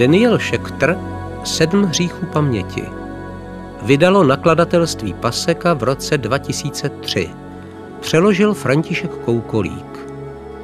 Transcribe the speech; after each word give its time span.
Daniel 0.00 0.38
Schechter 0.38 0.98
Sedm 1.44 1.82
hříchů 1.84 2.26
paměti 2.26 2.82
vydalo 3.82 4.24
nakladatelství 4.24 5.14
Paseka 5.14 5.74
v 5.74 5.82
roce 5.82 6.18
2003. 6.18 7.30
Přeložil 8.00 8.54
František 8.54 9.10
Koukolík. 9.10 9.98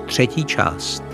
Třetí 0.06 0.44
část. 0.44 1.05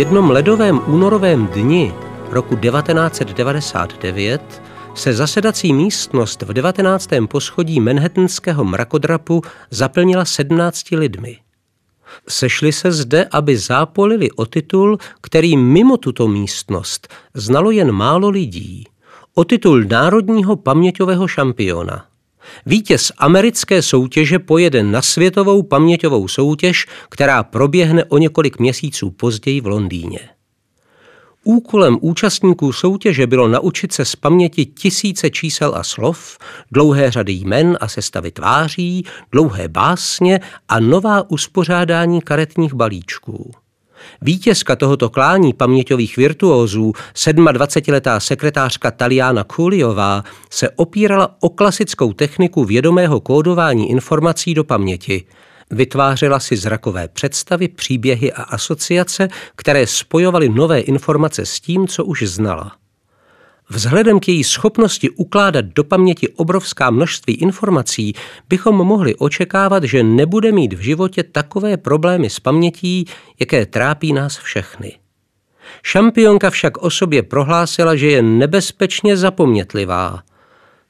Jednom 0.00 0.30
ledovém 0.30 0.80
únorovém 0.86 1.46
dni 1.46 1.94
roku 2.30 2.56
1999 2.56 4.62
se 4.94 5.12
zasedací 5.12 5.72
místnost 5.72 6.42
v 6.42 6.52
19. 6.52 7.10
poschodí 7.28 7.80
manhattanského 7.80 8.64
mrakodrapu 8.64 9.42
zaplnila 9.70 10.24
17 10.24 10.90
lidmi. 10.90 11.36
Sešli 12.28 12.72
se 12.72 12.92
zde, 12.92 13.28
aby 13.32 13.56
zápolili 13.56 14.30
o 14.30 14.46
titul, 14.46 14.98
který 15.20 15.56
mimo 15.56 15.96
tuto 15.96 16.28
místnost 16.28 17.08
znalo 17.34 17.70
jen 17.70 17.92
málo 17.92 18.28
lidí. 18.28 18.86
O 19.34 19.44
titul 19.44 19.84
národního 19.84 20.56
paměťového 20.56 21.28
šampiona– 21.28 22.04
Vítěz 22.66 23.12
americké 23.18 23.82
soutěže 23.82 24.38
pojede 24.38 24.82
na 24.82 25.02
světovou 25.02 25.62
paměťovou 25.62 26.28
soutěž, 26.28 26.86
která 27.08 27.42
proběhne 27.42 28.04
o 28.04 28.18
několik 28.18 28.58
měsíců 28.58 29.10
později 29.10 29.60
v 29.60 29.66
Londýně. 29.66 30.18
Úkolem 31.44 31.98
účastníků 32.00 32.72
soutěže 32.72 33.26
bylo 33.26 33.48
naučit 33.48 33.92
se 33.92 34.04
z 34.04 34.16
paměti 34.16 34.66
tisíce 34.66 35.30
čísel 35.30 35.74
a 35.74 35.84
slov, 35.84 36.38
dlouhé 36.72 37.10
řady 37.10 37.32
jmen 37.32 37.78
a 37.80 37.88
sestavy 37.88 38.30
tváří, 38.30 39.04
dlouhé 39.32 39.68
básně 39.68 40.40
a 40.68 40.80
nová 40.80 41.30
uspořádání 41.30 42.20
karetních 42.20 42.74
balíčků. 42.74 43.52
Vítězka 44.22 44.76
tohoto 44.76 45.10
klání 45.10 45.52
paměťových 45.52 46.16
virtuózů, 46.16 46.92
27-letá 47.14 48.20
sekretářka 48.20 48.90
Taliana 48.90 49.44
Kuliová, 49.44 50.24
se 50.50 50.70
opírala 50.70 51.36
o 51.40 51.48
klasickou 51.48 52.12
techniku 52.12 52.64
vědomého 52.64 53.20
kódování 53.20 53.90
informací 53.90 54.54
do 54.54 54.64
paměti. 54.64 55.24
Vytvářela 55.70 56.40
si 56.40 56.56
zrakové 56.56 57.08
představy, 57.08 57.68
příběhy 57.68 58.32
a 58.32 58.42
asociace, 58.42 59.28
které 59.56 59.86
spojovaly 59.86 60.48
nové 60.48 60.80
informace 60.80 61.46
s 61.46 61.60
tím, 61.60 61.88
co 61.88 62.04
už 62.04 62.22
znala. 62.22 62.72
Vzhledem 63.72 64.20
k 64.20 64.28
její 64.28 64.44
schopnosti 64.44 65.10
ukládat 65.10 65.64
do 65.64 65.84
paměti 65.84 66.28
obrovská 66.28 66.90
množství 66.90 67.34
informací 67.34 68.14
bychom 68.48 68.76
mohli 68.76 69.14
očekávat, 69.14 69.84
že 69.84 70.02
nebude 70.02 70.52
mít 70.52 70.72
v 70.72 70.80
životě 70.80 71.22
takové 71.22 71.76
problémy 71.76 72.30
s 72.30 72.40
pamětí, 72.40 73.04
jaké 73.40 73.66
trápí 73.66 74.12
nás 74.12 74.38
všechny. 74.38 74.98
Šampionka 75.82 76.50
však 76.50 76.78
o 76.78 76.90
sobě 76.90 77.22
prohlásila, 77.22 77.96
že 77.96 78.06
je 78.06 78.22
nebezpečně 78.22 79.16
zapomnětlivá. 79.16 80.22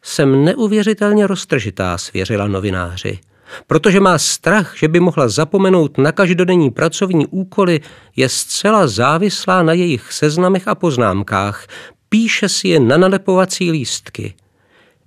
Jsem 0.03 0.45
neuvěřitelně 0.45 1.27
roztržitá, 1.27 1.99
svěřila 1.99 2.49
novináři. 2.49 3.19
Protože 3.67 4.01
má 4.01 4.19
strach, 4.19 4.75
že 4.77 4.89
by 4.89 5.01
mohla 5.01 5.29
zapomenout 5.29 5.99
na 5.99 6.13
každodenní 6.13 6.71
pracovní 6.71 7.27
úkoly, 7.27 7.81
je 8.17 8.29
zcela 8.29 8.87
závislá 8.87 9.63
na 9.63 9.73
jejich 9.73 10.13
seznamech 10.13 10.69
a 10.69 10.75
poznámkách, 10.75 11.67
píše 12.11 12.49
si 12.49 12.69
je 12.69 12.81
na 12.81 12.97
nalepovací 12.97 13.71
lístky. 13.71 14.35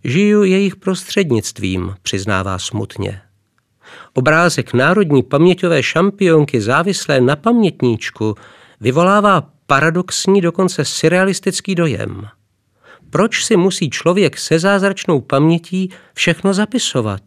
Žiju 0.04 0.44
jejich 0.44 0.76
prostřednictvím, 0.76 1.96
přiznává 2.02 2.60
smutně. 2.60 3.22
Obrázek 4.14 4.74
národní 4.74 5.24
paměťové 5.24 5.84
šampionky 5.84 6.62
závislé 6.62 7.22
na 7.22 7.36
pamětníčku 7.36 8.36
vyvolává 8.82 9.50
paradoxní, 9.66 10.42
dokonce 10.42 10.86
surrealistický 10.86 11.76
dojem. 11.76 12.28
Proč 13.10 13.46
si 13.46 13.58
musí 13.58 13.90
člověk 13.90 14.38
se 14.38 14.60
zázračnou 14.60 15.22
pamětí 15.22 15.90
všechno 16.14 16.54
zapisovat? 16.54 17.22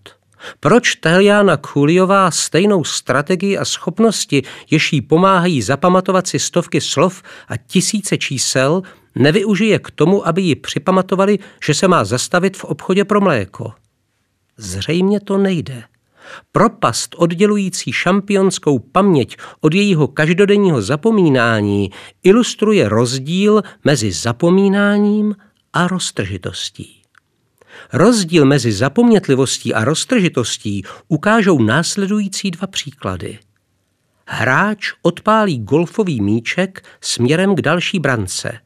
Proč 0.60 0.94
Teliana 0.94 1.56
Kuliová 1.56 2.30
stejnou 2.30 2.84
strategii 2.84 3.58
a 3.58 3.64
schopnosti, 3.64 4.42
jež 4.70 4.92
jí 4.92 5.00
pomáhají 5.00 5.62
zapamatovat 5.62 6.26
si 6.26 6.38
stovky 6.38 6.80
slov 6.80 7.22
a 7.48 7.56
tisíce 7.56 8.18
čísel, 8.18 8.82
nevyužije 9.16 9.78
k 9.78 9.90
tomu, 9.90 10.28
aby 10.28 10.42
ji 10.42 10.54
připamatovali, 10.54 11.38
že 11.64 11.74
se 11.74 11.88
má 11.88 12.04
zastavit 12.04 12.56
v 12.56 12.64
obchodě 12.64 13.04
pro 13.04 13.20
mléko. 13.20 13.72
Zřejmě 14.56 15.20
to 15.20 15.38
nejde. 15.38 15.82
Propast 16.52 17.14
oddělující 17.18 17.92
šampionskou 17.92 18.78
paměť 18.78 19.36
od 19.60 19.74
jejího 19.74 20.08
každodenního 20.08 20.82
zapomínání 20.82 21.90
ilustruje 22.22 22.88
rozdíl 22.88 23.62
mezi 23.84 24.12
zapomínáním 24.12 25.34
a 25.72 25.88
roztržitostí. 25.88 27.02
Rozdíl 27.92 28.44
mezi 28.44 28.72
zapomnětlivostí 28.72 29.74
a 29.74 29.84
roztržitostí 29.84 30.84
ukážou 31.08 31.62
následující 31.62 32.50
dva 32.50 32.66
příklady. 32.66 33.38
Hráč 34.28 34.92
odpálí 35.02 35.58
golfový 35.58 36.20
míček 36.20 36.84
směrem 37.00 37.54
k 37.54 37.60
další 37.60 37.98
brance– 37.98 38.58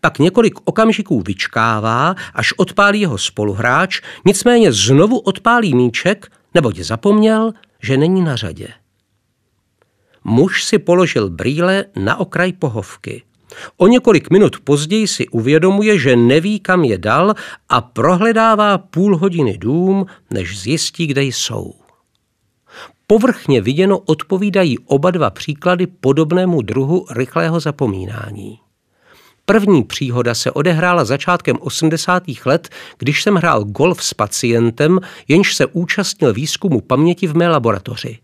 pak 0.00 0.18
několik 0.18 0.54
okamžiků 0.64 1.22
vyčkává, 1.26 2.14
až 2.34 2.52
odpálí 2.52 3.00
jeho 3.00 3.18
spoluhráč, 3.18 4.00
nicméně 4.26 4.72
znovu 4.72 5.18
odpálí 5.18 5.74
míček, 5.74 6.32
neboť 6.54 6.78
zapomněl, 6.78 7.52
že 7.82 7.96
není 7.96 8.22
na 8.22 8.36
řadě. 8.36 8.68
Muž 10.24 10.64
si 10.64 10.78
položil 10.78 11.30
brýle 11.30 11.84
na 11.96 12.16
okraj 12.16 12.52
pohovky. 12.52 13.22
O 13.76 13.86
několik 13.86 14.30
minut 14.30 14.56
později 14.64 15.08
si 15.08 15.28
uvědomuje, 15.28 15.98
že 15.98 16.16
neví, 16.16 16.60
kam 16.60 16.84
je 16.84 16.98
dal 16.98 17.34
a 17.68 17.80
prohledává 17.80 18.78
půl 18.78 19.16
hodiny 19.16 19.58
dům, 19.58 20.06
než 20.30 20.60
zjistí, 20.60 21.06
kde 21.06 21.22
jsou. 21.22 21.74
Povrchně 23.06 23.60
viděno 23.60 23.98
odpovídají 23.98 24.78
oba 24.78 25.10
dva 25.10 25.30
příklady 25.30 25.86
podobnému 25.86 26.62
druhu 26.62 27.06
rychlého 27.10 27.60
zapomínání. 27.60 28.58
První 29.46 29.84
příhoda 29.84 30.34
se 30.34 30.50
odehrála 30.50 31.04
začátkem 31.04 31.56
80. 31.60 32.22
let, 32.44 32.68
když 32.98 33.22
jsem 33.22 33.34
hrál 33.34 33.64
golf 33.64 34.04
s 34.04 34.14
pacientem, 34.14 35.00
jenž 35.28 35.54
se 35.54 35.66
účastnil 35.66 36.32
výzkumu 36.32 36.80
paměti 36.80 37.26
v 37.26 37.36
mé 37.36 37.48
laboratoři. 37.48 38.18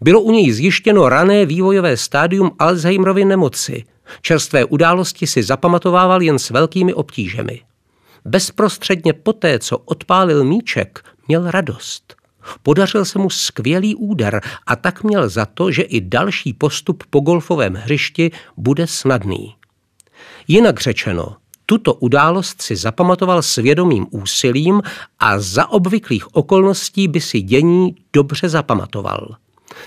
Bylo 0.00 0.20
u 0.20 0.30
něj 0.30 0.52
zjištěno 0.52 1.08
rané 1.08 1.46
vývojové 1.46 1.96
stádium 1.96 2.50
Alzheimerovy 2.58 3.24
nemoci. 3.24 3.84
Čerstvé 4.22 4.64
události 4.64 5.26
si 5.26 5.42
zapamatovával 5.42 6.22
jen 6.22 6.38
s 6.38 6.50
velkými 6.50 6.94
obtížemi. 6.94 7.60
Bezprostředně 8.24 9.12
poté, 9.12 9.58
co 9.58 9.78
odpálil 9.78 10.44
míček, 10.44 11.04
měl 11.28 11.50
radost. 11.50 12.14
Podařil 12.62 13.04
se 13.04 13.18
mu 13.18 13.30
skvělý 13.30 13.94
úder 13.94 14.40
a 14.66 14.76
tak 14.76 15.02
měl 15.02 15.28
za 15.28 15.46
to, 15.46 15.70
že 15.70 15.82
i 15.82 16.00
další 16.00 16.52
postup 16.52 17.04
po 17.10 17.20
golfovém 17.20 17.74
hřišti 17.74 18.30
bude 18.56 18.86
snadný. 18.86 19.54
Jinak 20.48 20.80
řečeno, 20.80 21.36
tuto 21.66 21.94
událost 21.94 22.62
si 22.62 22.76
zapamatoval 22.76 23.42
svědomým 23.42 24.06
úsilím 24.10 24.82
a 25.18 25.40
za 25.40 25.66
obvyklých 25.66 26.36
okolností 26.36 27.08
by 27.08 27.20
si 27.20 27.40
dění 27.40 27.94
dobře 28.12 28.48
zapamatoval. 28.48 29.36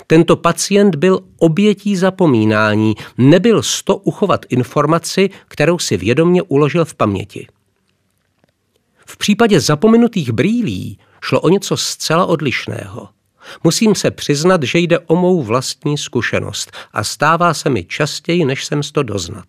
Tento 0.06 0.36
pacient 0.36 0.94
byl 0.94 1.20
obětí 1.38 1.96
zapomínání, 1.96 2.94
nebyl 3.18 3.62
sto 3.62 3.96
uchovat 3.96 4.46
informaci, 4.48 5.30
kterou 5.48 5.78
si 5.78 5.96
vědomně 5.96 6.42
uložil 6.42 6.84
v 6.84 6.94
paměti. 6.94 7.46
V 9.06 9.16
případě 9.16 9.60
zapomenutých 9.60 10.32
brýlí 10.32 10.98
šlo 11.22 11.40
o 11.40 11.48
něco 11.48 11.76
zcela 11.76 12.26
odlišného. 12.26 13.08
Musím 13.64 13.94
se 13.94 14.10
přiznat, 14.10 14.62
že 14.62 14.78
jde 14.78 14.98
o 14.98 15.16
mou 15.16 15.42
vlastní 15.42 15.98
zkušenost 15.98 16.72
a 16.92 17.04
stává 17.04 17.54
se 17.54 17.70
mi 17.70 17.84
častěji, 17.84 18.44
než 18.44 18.64
jsem 18.64 18.80
to 18.92 19.02
doznat. 19.02 19.46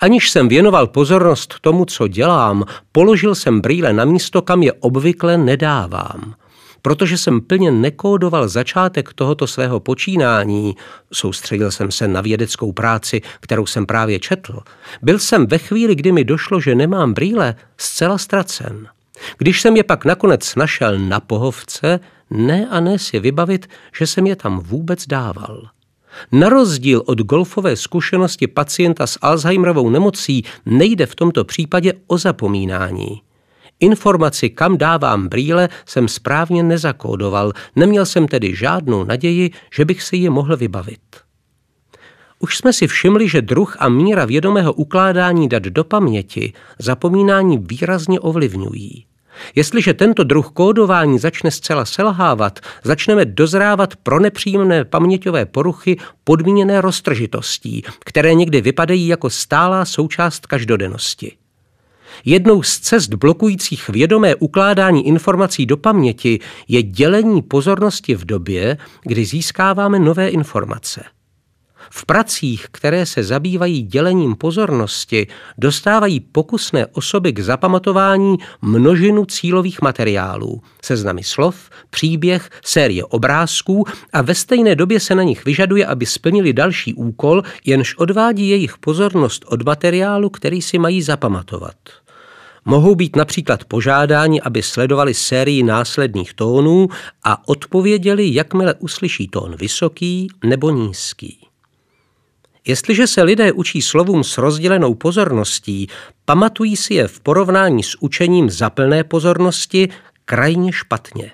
Aniž 0.00 0.30
jsem 0.30 0.48
věnoval 0.48 0.86
pozornost 0.86 1.54
tomu, 1.60 1.84
co 1.84 2.08
dělám, 2.08 2.64
položil 2.92 3.34
jsem 3.34 3.60
brýle 3.60 3.92
na 3.92 4.04
místo, 4.04 4.42
kam 4.42 4.62
je 4.62 4.72
obvykle 4.72 5.38
nedávám. 5.38 6.34
Protože 6.82 7.18
jsem 7.18 7.40
plně 7.40 7.70
nekódoval 7.70 8.48
začátek 8.48 9.12
tohoto 9.12 9.46
svého 9.46 9.80
počínání, 9.80 10.76
soustředil 11.12 11.70
jsem 11.70 11.90
se 11.90 12.08
na 12.08 12.20
vědeckou 12.20 12.72
práci, 12.72 13.20
kterou 13.40 13.66
jsem 13.66 13.86
právě 13.86 14.18
četl, 14.18 14.58
byl 15.02 15.18
jsem 15.18 15.46
ve 15.46 15.58
chvíli, 15.58 15.94
kdy 15.94 16.12
mi 16.12 16.24
došlo, 16.24 16.60
že 16.60 16.74
nemám 16.74 17.14
brýle, 17.14 17.54
zcela 17.76 18.18
ztracen. 18.18 18.88
Když 19.38 19.60
jsem 19.60 19.76
je 19.76 19.84
pak 19.84 20.04
nakonec 20.04 20.54
našel 20.54 20.98
na 20.98 21.20
pohovce, 21.20 22.00
ne 22.30 22.68
a 22.70 22.80
ne 22.80 22.98
si 22.98 23.20
vybavit, 23.20 23.70
že 23.98 24.06
jsem 24.06 24.26
je 24.26 24.36
tam 24.36 24.58
vůbec 24.60 25.06
dával. 25.06 25.68
Na 26.32 26.48
rozdíl 26.48 27.02
od 27.06 27.20
golfové 27.20 27.76
zkušenosti 27.76 28.46
pacienta 28.46 29.06
s 29.06 29.18
Alzheimerovou 29.22 29.90
nemocí 29.90 30.44
nejde 30.66 31.06
v 31.06 31.14
tomto 31.14 31.44
případě 31.44 31.92
o 32.06 32.18
zapomínání. 32.18 33.22
Informaci, 33.80 34.50
kam 34.50 34.78
dávám 34.78 35.28
brýle, 35.28 35.68
jsem 35.86 36.08
správně 36.08 36.62
nezakódoval, 36.62 37.52
neměl 37.76 38.06
jsem 38.06 38.28
tedy 38.28 38.56
žádnou 38.56 39.04
naději, 39.04 39.50
že 39.74 39.84
bych 39.84 40.02
si 40.02 40.16
je 40.16 40.30
mohl 40.30 40.56
vybavit. 40.56 41.00
Už 42.38 42.56
jsme 42.56 42.72
si 42.72 42.86
všimli, 42.86 43.28
že 43.28 43.42
druh 43.42 43.76
a 43.78 43.88
míra 43.88 44.24
vědomého 44.24 44.72
ukládání 44.72 45.48
dat 45.48 45.62
do 45.62 45.84
paměti 45.84 46.52
zapomínání 46.78 47.58
výrazně 47.58 48.20
ovlivňují. 48.20 49.06
Jestliže 49.54 49.94
tento 49.94 50.24
druh 50.24 50.50
kódování 50.52 51.18
začne 51.18 51.50
zcela 51.50 51.84
selhávat, 51.84 52.60
začneme 52.84 53.24
dozrávat 53.24 53.96
pro 53.96 54.20
nepříjemné 54.20 54.84
paměťové 54.84 55.46
poruchy 55.46 55.96
podmíněné 56.24 56.80
roztržitostí, 56.80 57.82
které 58.00 58.34
někdy 58.34 58.60
vypadají 58.60 59.08
jako 59.08 59.30
stálá 59.30 59.84
součást 59.84 60.46
každodennosti. 60.46 61.32
Jednou 62.24 62.62
z 62.62 62.78
cest 62.78 63.14
blokujících 63.14 63.88
vědomé 63.88 64.34
ukládání 64.34 65.06
informací 65.06 65.66
do 65.66 65.76
paměti 65.76 66.40
je 66.68 66.82
dělení 66.82 67.42
pozornosti 67.42 68.14
v 68.14 68.24
době, 68.24 68.78
kdy 69.02 69.24
získáváme 69.24 69.98
nové 69.98 70.28
informace. 70.28 71.04
V 71.94 72.06
pracích, 72.06 72.66
které 72.70 73.06
se 73.06 73.22
zabývají 73.22 73.82
dělením 73.82 74.34
pozornosti, 74.34 75.26
dostávají 75.58 76.20
pokusné 76.20 76.86
osoby 76.86 77.32
k 77.32 77.40
zapamatování 77.40 78.36
množinu 78.62 79.24
cílových 79.24 79.82
materiálů, 79.82 80.62
seznamy 80.82 81.22
slov, 81.22 81.70
příběh, 81.90 82.50
série 82.64 83.04
obrázků 83.04 83.84
a 84.12 84.22
ve 84.22 84.34
stejné 84.34 84.74
době 84.74 85.00
se 85.00 85.14
na 85.14 85.22
nich 85.22 85.44
vyžaduje, 85.44 85.86
aby 85.86 86.06
splnili 86.06 86.52
další 86.52 86.94
úkol, 86.94 87.42
jenž 87.64 87.96
odvádí 87.96 88.48
jejich 88.48 88.78
pozornost 88.78 89.44
od 89.48 89.62
materiálu, 89.62 90.30
který 90.30 90.62
si 90.62 90.78
mají 90.78 91.02
zapamatovat. 91.02 91.76
Mohou 92.64 92.94
být 92.94 93.16
například 93.16 93.64
požádáni, 93.64 94.40
aby 94.40 94.62
sledovali 94.62 95.14
sérii 95.14 95.62
následných 95.62 96.34
tónů 96.34 96.88
a 97.24 97.48
odpověděli, 97.48 98.34
jakmile 98.34 98.74
uslyší 98.74 99.28
tón 99.28 99.56
vysoký 99.56 100.28
nebo 100.44 100.70
nízký. 100.70 101.41
Jestliže 102.66 103.06
se 103.06 103.22
lidé 103.22 103.52
učí 103.52 103.82
slovům 103.82 104.24
s 104.24 104.38
rozdělenou 104.38 104.94
pozorností, 104.94 105.88
pamatují 106.24 106.76
si 106.76 106.94
je 106.94 107.08
v 107.08 107.20
porovnání 107.20 107.82
s 107.82 108.02
učením 108.02 108.50
za 108.50 108.70
plné 108.70 109.04
pozornosti 109.04 109.88
krajně 110.24 110.72
špatně. 110.72 111.30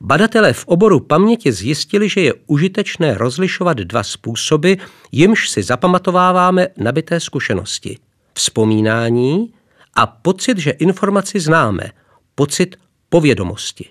Badatelé 0.00 0.52
v 0.52 0.64
oboru 0.66 1.00
paměti 1.00 1.52
zjistili, 1.52 2.08
že 2.08 2.20
je 2.20 2.34
užitečné 2.46 3.14
rozlišovat 3.14 3.76
dva 3.76 4.02
způsoby, 4.02 4.72
jimž 5.12 5.50
si 5.50 5.62
zapamatováváme 5.62 6.68
nabité 6.76 7.20
zkušenosti. 7.20 7.98
Vzpomínání 8.34 9.52
a 9.94 10.06
pocit, 10.06 10.58
že 10.58 10.70
informaci 10.70 11.40
známe, 11.40 11.90
pocit 12.34 12.76
povědomosti. 13.08 13.88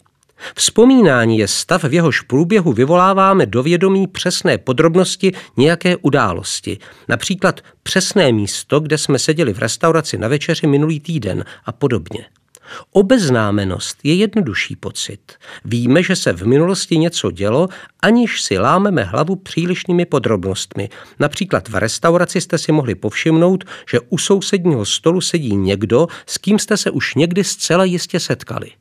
Vzpomínání 0.56 1.38
je 1.38 1.48
stav, 1.48 1.84
v 1.84 1.94
jehož 1.94 2.22
průběhu 2.22 2.74
vyvoláváme 2.74 3.46
do 3.46 3.64
vědomí 3.64 4.08
přesné 4.08 4.58
podrobnosti 4.58 5.32
nějaké 5.58 5.98
události. 5.98 6.78
Například 7.10 7.62
přesné 7.84 8.32
místo, 8.32 8.80
kde 8.80 8.98
jsme 8.98 9.20
seděli 9.20 9.54
v 9.54 9.60
restauraci 9.60 10.18
na 10.18 10.28
večeři 10.28 10.68
minulý 10.68 11.00
týden 11.00 11.46
a 11.66 11.72
podobně. 11.72 12.26
Obeznámenost 12.92 13.98
je 14.04 14.16
jednodušší 14.16 14.76
pocit. 14.76 15.34
Víme, 15.66 16.04
že 16.04 16.16
se 16.16 16.34
v 16.34 16.48
minulosti 16.48 16.98
něco 16.98 17.32
dělo, 17.32 17.68
aniž 18.02 18.42
si 18.42 18.58
lámeme 18.58 19.04
hlavu 19.04 19.36
přílišnými 19.36 20.06
podrobnostmi. 20.06 20.90
Například 21.20 21.70
v 21.70 21.76
restauraci 21.76 22.42
jste 22.42 22.58
si 22.58 22.72
mohli 22.72 22.96
povšimnout, 22.96 23.64
že 23.92 24.00
u 24.10 24.18
sousedního 24.18 24.86
stolu 24.86 25.22
sedí 25.22 25.56
někdo, 25.56 26.08
s 26.26 26.38
kým 26.38 26.60
jste 26.60 26.78
se 26.78 26.92
už 26.92 27.16
někdy 27.16 27.44
zcela 27.44 27.84
jistě 27.84 28.20
setkali. 28.20 28.72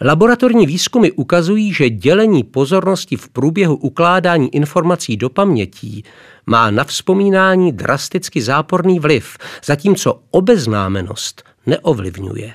Laboratorní 0.00 0.66
výzkumy 0.66 1.10
ukazují, 1.10 1.72
že 1.72 1.90
dělení 1.90 2.44
pozornosti 2.44 3.16
v 3.16 3.28
průběhu 3.28 3.76
ukládání 3.76 4.54
informací 4.54 5.16
do 5.16 5.30
pamětí 5.30 6.04
má 6.46 6.70
na 6.70 6.84
vzpomínání 6.84 7.72
drasticky 7.72 8.42
záporný 8.42 9.00
vliv, 9.00 9.38
zatímco 9.64 10.20
obeznámenost 10.30 11.42
neovlivňuje. 11.66 12.54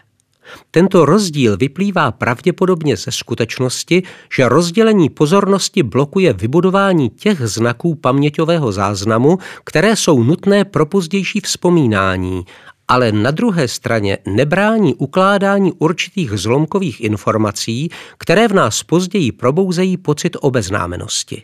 Tento 0.71 1.05
rozdíl 1.05 1.57
vyplývá 1.57 2.11
pravděpodobně 2.11 2.97
ze 2.97 3.11
skutečnosti, 3.11 4.03
že 4.35 4.49
rozdělení 4.49 5.09
pozornosti 5.09 5.83
blokuje 5.83 6.33
vybudování 6.33 7.09
těch 7.09 7.41
znaků 7.41 7.95
paměťového 7.95 8.71
záznamu, 8.71 9.37
které 9.63 9.95
jsou 9.95 10.23
nutné 10.23 10.65
pro 10.65 10.85
pozdější 10.85 11.39
vzpomínání 11.39 12.45
ale 12.89 13.11
na 13.11 13.31
druhé 13.31 13.67
straně 13.67 14.17
nebrání 14.27 14.95
ukládání 14.95 15.73
určitých 15.79 16.31
zlomkových 16.31 17.01
informací, 17.01 17.89
které 18.17 18.47
v 18.47 18.53
nás 18.53 18.83
později 18.83 19.31
probouzejí 19.31 19.97
pocit 19.97 20.37
obeznámenosti. 20.41 21.43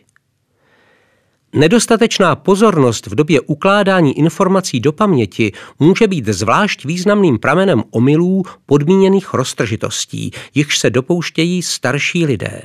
Nedostatečná 1.52 2.36
pozornost 2.36 3.06
v 3.06 3.14
době 3.14 3.40
ukládání 3.40 4.18
informací 4.18 4.80
do 4.80 4.92
paměti 4.92 5.52
může 5.78 6.08
být 6.08 6.26
zvlášť 6.26 6.84
významným 6.84 7.38
pramenem 7.38 7.82
omylů 7.90 8.42
podmíněných 8.66 9.34
roztržitostí, 9.34 10.30
jichž 10.54 10.78
se 10.78 10.90
dopouštějí 10.90 11.62
starší 11.62 12.26
lidé. 12.26 12.62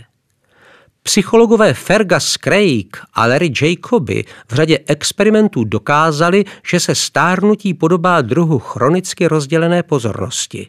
Psychologové 1.04 1.74
Fergus 1.74 2.38
Craig 2.44 2.98
a 3.14 3.26
Larry 3.26 3.54
Jacoby 3.62 4.26
v 4.52 4.56
řadě 4.56 4.80
experimentů 4.88 5.64
dokázali, 5.64 6.46
že 6.72 6.80
se 6.80 6.96
stárnutí 6.96 7.74
podobá 7.74 8.22
druhu 8.22 8.60
chronicky 8.60 9.28
rozdělené 9.28 9.84
pozornosti. 9.84 10.68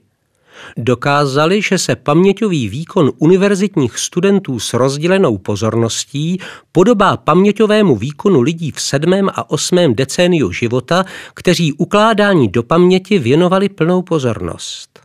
Dokázali, 0.76 1.62
že 1.62 1.78
se 1.78 1.96
paměťový 1.96 2.68
výkon 2.68 3.12
univerzitních 3.18 3.98
studentů 3.98 4.60
s 4.60 4.74
rozdělenou 4.74 5.38
pozorností 5.38 6.40
podobá 6.72 7.16
paměťovému 7.16 7.96
výkonu 7.96 8.40
lidí 8.40 8.70
v 8.70 8.80
sedmém 8.80 9.28
a 9.34 9.50
osmém 9.50 9.94
decéniu 9.94 10.52
života, 10.52 11.04
kteří 11.34 11.72
ukládání 11.72 12.48
do 12.48 12.62
paměti 12.62 13.18
věnovali 13.18 13.68
plnou 13.68 14.02
pozornost. 14.02 15.00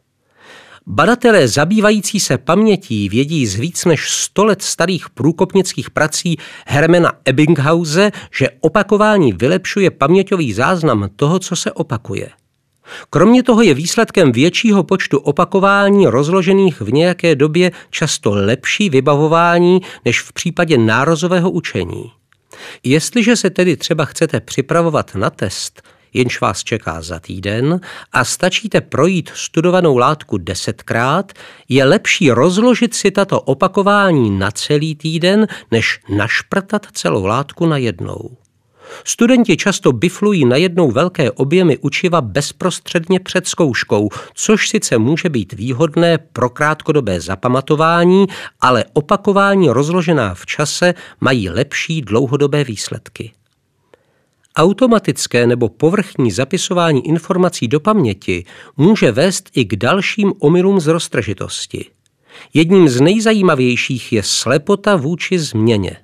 Badatelé 0.89 1.47
zabývající 1.47 2.19
se 2.19 2.37
pamětí 2.37 3.09
vědí 3.09 3.47
z 3.47 3.55
víc 3.55 3.85
než 3.85 4.09
100 4.09 4.45
let 4.45 4.61
starých 4.61 5.09
průkopnických 5.09 5.89
prací 5.89 6.37
Hermana 6.67 7.11
Ebbinghause, 7.25 8.11
že 8.31 8.49
opakování 8.59 9.33
vylepšuje 9.33 9.91
paměťový 9.91 10.53
záznam 10.53 11.09
toho, 11.15 11.39
co 11.39 11.55
se 11.55 11.71
opakuje. 11.71 12.29
Kromě 13.09 13.43
toho 13.43 13.61
je 13.61 13.73
výsledkem 13.73 14.31
většího 14.31 14.83
počtu 14.83 15.17
opakování 15.17 16.07
rozložených 16.07 16.81
v 16.81 16.93
nějaké 16.93 17.35
době 17.35 17.71
často 17.89 18.31
lepší 18.31 18.89
vybavování 18.89 19.81
než 20.05 20.21
v 20.21 20.33
případě 20.33 20.77
nározového 20.77 21.51
učení. 21.51 22.11
Jestliže 22.83 23.35
se 23.35 23.49
tedy 23.49 23.77
třeba 23.77 24.05
chcete 24.05 24.39
připravovat 24.39 25.15
na 25.15 25.29
test, 25.29 25.81
jenž 26.13 26.41
vás 26.41 26.63
čeká 26.63 27.01
za 27.01 27.19
týden 27.19 27.79
a 28.11 28.25
stačíte 28.25 28.81
projít 28.81 29.31
studovanou 29.33 29.97
látku 29.97 30.37
desetkrát, 30.37 31.31
je 31.69 31.85
lepší 31.85 32.31
rozložit 32.31 32.93
si 32.93 33.11
tato 33.11 33.41
opakování 33.41 34.39
na 34.39 34.51
celý 34.51 34.95
týden, 34.95 35.47
než 35.71 35.99
našprtat 36.09 36.87
celou 36.93 37.25
látku 37.25 37.65
na 37.65 37.77
jednou. 37.77 38.37
Studenti 39.03 39.57
často 39.57 39.91
biflují 39.91 40.45
na 40.45 40.55
jednou 40.55 40.91
velké 40.91 41.31
objemy 41.31 41.77
učiva 41.77 42.21
bezprostředně 42.21 43.19
před 43.19 43.47
zkouškou, 43.47 44.09
což 44.33 44.69
sice 44.69 44.97
může 44.97 45.29
být 45.29 45.53
výhodné 45.53 46.17
pro 46.17 46.49
krátkodobé 46.49 47.21
zapamatování, 47.21 48.25
ale 48.61 48.85
opakování 48.93 49.69
rozložená 49.69 50.33
v 50.33 50.45
čase 50.45 50.93
mají 51.21 51.49
lepší 51.49 52.01
dlouhodobé 52.01 52.63
výsledky. 52.63 53.31
Automatické 54.57 55.47
nebo 55.47 55.69
povrchní 55.69 56.31
zapisování 56.31 57.07
informací 57.07 57.67
do 57.67 57.79
paměti 57.79 58.45
může 58.77 59.11
vést 59.11 59.49
i 59.53 59.65
k 59.65 59.75
dalším 59.75 60.33
omylům 60.39 60.79
z 60.79 60.87
roztržitosti. 60.87 61.85
Jedním 62.53 62.89
z 62.89 63.01
nejzajímavějších 63.01 64.13
je 64.13 64.23
slepota 64.23 64.95
vůči 64.95 65.39
změně. 65.39 65.97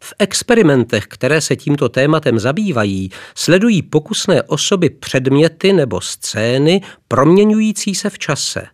V 0.00 0.14
experimentech, 0.18 1.04
které 1.04 1.40
se 1.40 1.56
tímto 1.56 1.88
tématem 1.88 2.38
zabývají, 2.38 3.10
sledují 3.34 3.82
pokusné 3.82 4.42
osoby 4.42 4.90
předměty 4.90 5.72
nebo 5.72 6.00
scény 6.00 6.80
proměňující 7.08 7.94
se 7.94 8.10
v 8.10 8.18
čase. 8.18 8.66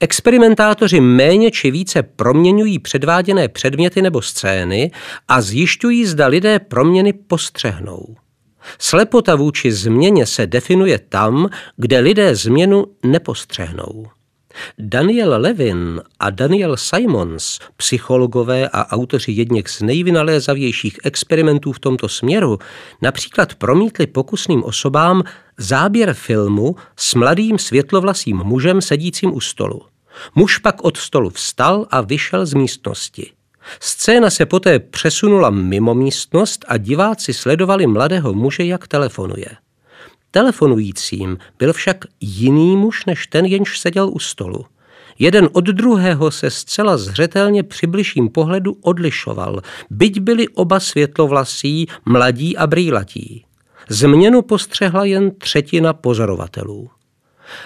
Experimentátoři 0.00 1.00
méně 1.00 1.50
či 1.50 1.70
více 1.70 2.02
proměňují 2.02 2.78
předváděné 2.78 3.48
předměty 3.48 4.02
nebo 4.02 4.22
scény 4.22 4.90
a 5.28 5.40
zjišťují, 5.40 6.06
zda 6.06 6.26
lidé 6.26 6.58
proměny 6.58 7.12
postřehnou. 7.12 8.16
Slepota 8.78 9.34
vůči 9.34 9.72
změně 9.72 10.26
se 10.26 10.46
definuje 10.46 10.98
tam, 10.98 11.48
kde 11.76 11.98
lidé 11.98 12.36
změnu 12.36 12.86
nepostřehnou. 13.02 14.06
Daniel 14.78 15.40
Levin 15.40 16.02
a 16.20 16.30
Daniel 16.30 16.76
Simons, 16.76 17.58
psychologové 17.76 18.68
a 18.68 18.92
autoři 18.92 19.32
jedněch 19.32 19.68
z 19.68 19.82
nejvynalézavějších 19.82 20.98
experimentů 21.04 21.72
v 21.72 21.78
tomto 21.78 22.08
směru, 22.08 22.58
například 23.02 23.54
promítli 23.54 24.06
pokusným 24.06 24.64
osobám 24.64 25.22
záběr 25.58 26.14
filmu 26.14 26.76
s 26.96 27.14
mladým 27.14 27.58
světlovlasým 27.58 28.36
mužem 28.36 28.80
sedícím 28.80 29.34
u 29.34 29.40
stolu. 29.40 29.82
Muž 30.34 30.58
pak 30.58 30.84
od 30.84 30.96
stolu 30.96 31.30
vstal 31.30 31.86
a 31.90 32.00
vyšel 32.00 32.46
z 32.46 32.54
místnosti. 32.54 33.32
Scéna 33.80 34.30
se 34.30 34.46
poté 34.46 34.78
přesunula 34.78 35.50
mimo 35.50 35.94
místnost 35.94 36.64
a 36.68 36.76
diváci 36.76 37.32
sledovali 37.32 37.86
mladého 37.86 38.34
muže, 38.34 38.64
jak 38.64 38.88
telefonuje. 38.88 39.46
Telefonujícím 40.30 41.38
byl 41.58 41.72
však 41.72 42.04
jiný 42.20 42.76
muž 42.76 43.06
než 43.06 43.26
ten, 43.26 43.44
jenž 43.44 43.78
seděl 43.78 44.08
u 44.08 44.18
stolu. 44.18 44.64
Jeden 45.18 45.48
od 45.52 45.64
druhého 45.64 46.30
se 46.30 46.50
zcela 46.50 46.96
zřetelně 46.96 47.62
při 47.62 47.86
bližším 47.86 48.28
pohledu 48.28 48.76
odlišoval, 48.80 49.60
byť 49.90 50.20
byli 50.20 50.48
oba 50.48 50.80
světlovlasí, 50.80 51.86
mladí 52.04 52.56
a 52.56 52.66
brýlatí. 52.66 53.44
Změnu 53.88 54.42
postřehla 54.42 55.04
jen 55.04 55.30
třetina 55.30 55.92
pozorovatelů. 55.92 56.90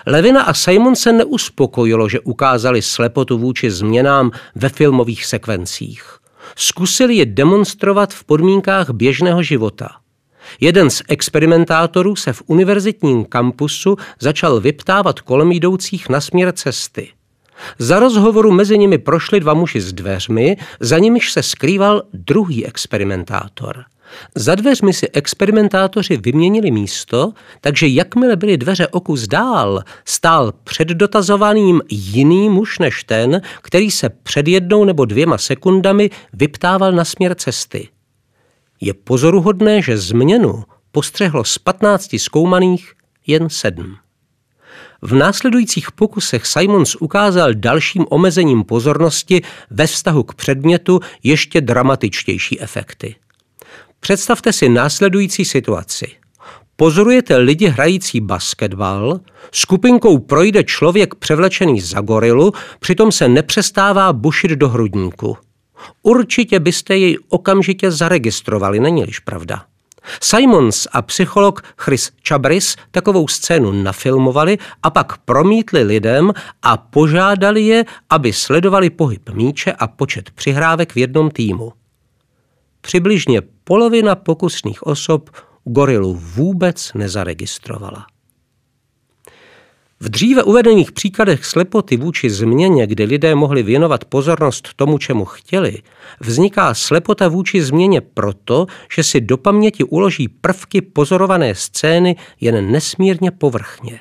Levina 0.07 0.43
a 0.43 0.55
Simon 0.55 0.97
se 0.97 1.13
neuspokojilo, 1.13 2.09
že 2.09 2.21
ukázali 2.21 2.83
slepotu 2.83 3.39
vůči 3.39 3.71
změnám 3.71 4.31
ve 4.55 4.69
filmových 4.69 5.25
sekvencích. 5.25 6.19
Zkusili 6.57 7.15
je 7.15 7.27
demonstrovat 7.27 8.15
v 8.15 8.25
podmínkách 8.25 8.91
běžného 8.91 9.43
života– 9.43 9.89
Jeden 10.61 10.91
z 10.91 11.03
experimentátorů 11.09 12.17
se 12.17 12.33
v 12.33 12.43
univerzitním 12.47 13.25
kampusu 13.25 13.97
začal 14.21 14.61
vyptávat 14.61 15.21
kolem 15.21 15.53
jdoucích 15.53 16.09
na 16.09 16.21
směr 16.21 16.53
cesty. 16.53 17.09
Za 17.79 18.01
rozhovoru 18.01 18.53
mezi 18.53 18.79
nimi 18.79 18.99
prošli 18.99 19.41
dva 19.41 19.55
muži 19.55 19.81
s 19.81 19.93
dveřmi, 19.93 20.57
za 20.81 20.99
nimiž 20.99 21.33
se 21.33 21.43
skrýval 21.43 22.03
druhý 22.13 22.67
experimentátor. 22.67 23.85
Za 24.35 24.55
dveřmi 24.55 24.93
si 24.93 25.09
experimentátoři 25.09 26.17
vyměnili 26.17 26.71
místo, 26.71 27.33
takže 27.61 27.87
jakmile 27.87 28.37
byly 28.37 28.57
dveře 28.57 28.89
o 28.89 29.01
kus 29.01 29.27
dál, 29.27 29.83
stál 30.05 30.53
před 30.65 30.89
dotazovaným 30.89 31.83
jiný 31.91 32.49
muž 32.49 32.79
než 32.79 33.05
ten, 33.05 33.41
který 33.63 33.91
se 33.91 34.09
před 34.09 34.49
jednou 34.49 34.85
nebo 34.85 35.05
dvěma 35.05 35.39
sekundami 35.39 36.11
vyptával 36.33 36.93
na 36.93 37.05
směr 37.05 37.35
cesty. 37.35 37.89
Je 38.81 38.95
pozoruhodné, 38.95 39.83
že 39.83 39.99
změnu 39.99 40.65
postřehlo 40.93 41.45
z 41.45 41.59
15 41.59 42.17
zkoumaných 42.19 42.93
jen 43.27 43.49
sedm. 43.49 43.97
V 45.03 45.15
následujících 45.15 45.93
pokusech 45.93 46.47
Simons 46.47 46.97
ukázal 46.97 47.55
dalším 47.55 48.07
omezením 48.11 48.65
pozornosti 48.65 49.43
ve 49.71 49.87
vztahu 49.87 50.23
k 50.23 50.35
předmětu 50.35 51.01
ještě 51.23 51.61
dramatičtější 51.61 52.61
efekty. 52.61 53.15
Představte 54.01 54.53
si 54.53 54.69
následující 54.69 55.45
situaci. 55.45 56.07
Pozorujete 56.77 57.37
lidi 57.37 57.67
hrající 57.67 58.21
basketbal, 58.21 59.21
skupinkou 59.53 60.19
projde 60.19 60.65
člověk 60.65 61.15
převlečený 61.15 61.81
za 61.81 62.01
gorilu, 62.01 62.53
přitom 62.81 63.13
se 63.13 63.29
nepřestává 63.29 64.13
bušit 64.13 64.51
do 64.51 64.69
hrudníku– 64.69 65.37
Určitě 66.03 66.61
byste 66.61 66.97
jej 66.97 67.19
okamžitě 67.29 67.91
zaregistrovali, 67.91 68.81
není-liž 68.81 69.19
pravda. 69.19 69.65
Simons 70.23 70.87
a 70.93 71.03
psycholog 71.03 71.63
Chris 71.79 72.11
Chabris 72.29 72.77
takovou 72.91 73.29
scénu 73.29 73.73
nafilmovali 73.73 74.59
a 74.83 74.91
pak 74.91 75.19
promítli 75.19 75.83
lidem 75.83 76.33
a 76.63 76.77
požádali 76.77 77.63
je, 77.63 77.85
aby 78.11 78.33
sledovali 78.33 78.91
pohyb 78.91 79.31
míče 79.31 79.73
a 79.73 79.87
počet 79.87 80.31
přihrávek 80.31 80.93
v 80.93 80.97
jednom 80.97 81.31
týmu. 81.31 81.73
Přibližně 82.81 83.43
polovina 83.69 84.15
pokusných 84.17 84.87
osob 84.87 85.31
gorilu 85.65 86.15
vůbec 86.15 86.93
nezaregistrovala. 86.95 88.07
V 90.01 90.09
dříve 90.09 90.43
uvedených 90.43 90.93
příkladech 90.93 91.45
slepoty 91.45 91.97
vůči 91.97 92.31
změně, 92.31 92.87
kdy 92.87 93.05
lidé 93.05 93.35
mohli 93.35 93.63
věnovat 93.63 94.05
pozornost 94.05 94.69
tomu, 94.77 94.99
čemu 94.99 95.25
chtěli, 95.25 95.83
vzniká 96.21 96.75
slepota 96.75 97.29
vůči 97.29 97.63
změně 97.63 98.01
proto, 98.01 98.67
že 98.95 99.03
si 99.03 99.21
do 99.21 99.37
paměti 99.37 99.85
uloží 99.85 100.29
prvky 100.29 100.81
pozorované 100.81 101.55
scény 101.55 102.17
jen 102.41 102.73
nesmírně 102.73 103.31
povrchně. 103.31 104.01